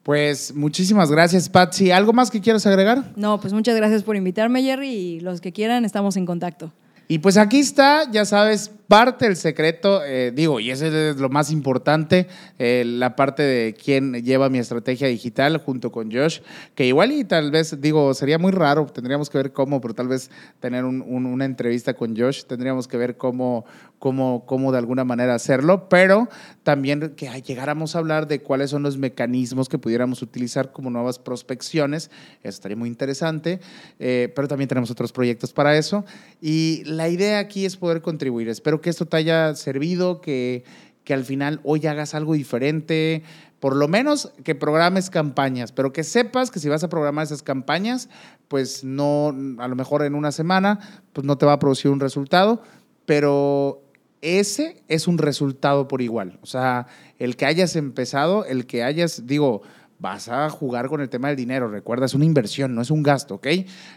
[0.03, 1.91] Pues muchísimas gracias, Patsy.
[1.91, 3.13] ¿Algo más que quieras agregar?
[3.17, 6.73] No, pues muchas gracias por invitarme, Jerry, y los que quieran estamos en contacto.
[7.07, 11.29] Y pues aquí está, ya sabes, parte del secreto, eh, digo, y ese es lo
[11.29, 12.27] más importante,
[12.59, 16.41] eh, la parte de quién lleva mi estrategia digital junto con Josh,
[16.75, 20.09] que igual y tal vez, digo, sería muy raro, tendríamos que ver cómo, pero tal
[20.09, 20.29] vez
[20.59, 23.65] tener una entrevista con Josh, tendríamos que ver cómo,
[24.01, 26.29] cómo, cómo de alguna manera hacerlo, pero
[26.65, 31.21] también que llegáramos a hablar de cuáles son los mecanismos que pudiéramos utilizar como nuevas
[31.21, 32.11] prospecciones,
[32.43, 33.61] eso estaría muy interesante,
[34.01, 36.05] eh, pero también tenemos otros proyectos para eso.
[36.41, 38.49] Y la idea aquí es poder contribuir.
[38.81, 40.65] Que esto te haya servido, que,
[41.05, 43.23] que al final hoy hagas algo diferente,
[43.61, 47.43] por lo menos que programes campañas, pero que sepas que si vas a programar esas
[47.43, 48.09] campañas,
[48.49, 50.81] pues no, a lo mejor en una semana,
[51.13, 52.63] pues no te va a producir un resultado,
[53.05, 53.83] pero
[54.23, 56.39] ese es un resultado por igual.
[56.43, 56.87] O sea,
[57.19, 59.63] el que hayas empezado, el que hayas, digo,
[60.01, 61.69] vas a jugar con el tema del dinero.
[61.69, 63.47] Recuerda, es una inversión, no es un gasto, ¿ok?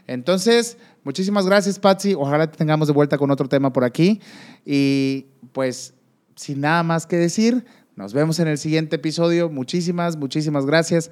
[0.06, 2.14] Entonces, muchísimas gracias, Patsy.
[2.14, 4.20] Ojalá te tengamos de vuelta con otro tema por aquí.
[4.66, 5.94] Y pues,
[6.36, 9.50] sin nada más que decir, nos vemos en el siguiente episodio.
[9.50, 11.10] Muchísimas, muchísimas gracias.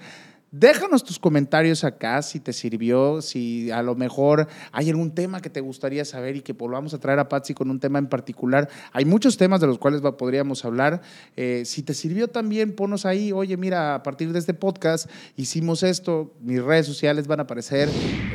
[0.53, 5.49] Déjanos tus comentarios acá si te sirvió, si a lo mejor hay algún tema que
[5.49, 8.67] te gustaría saber y que volvamos a traer a Patsy con un tema en particular.
[8.91, 11.03] Hay muchos temas de los cuales podríamos hablar.
[11.37, 15.83] Eh, si te sirvió también, ponos ahí, oye, mira, a partir de este podcast hicimos
[15.83, 17.87] esto, mis redes sociales van a aparecer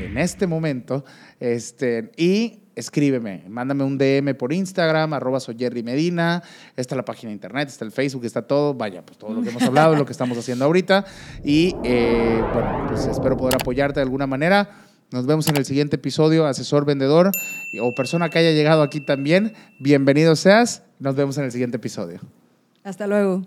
[0.02, 1.04] en este momento.
[1.38, 6.42] Este, y escríbeme, mándame un DM por Instagram, arroba soy Jerry Medina,
[6.76, 9.48] está la página de internet, está el Facebook, está todo, vaya, pues todo lo que
[9.48, 11.04] hemos hablado, lo que estamos haciendo ahorita.
[11.42, 14.82] Y eh, bueno, pues espero poder apoyarte de alguna manera.
[15.10, 17.30] Nos vemos en el siguiente episodio, asesor vendedor
[17.80, 19.54] o persona que haya llegado aquí también.
[19.80, 20.82] Bienvenido seas.
[20.98, 22.20] Nos vemos en el siguiente episodio.
[22.84, 23.42] Hasta luego.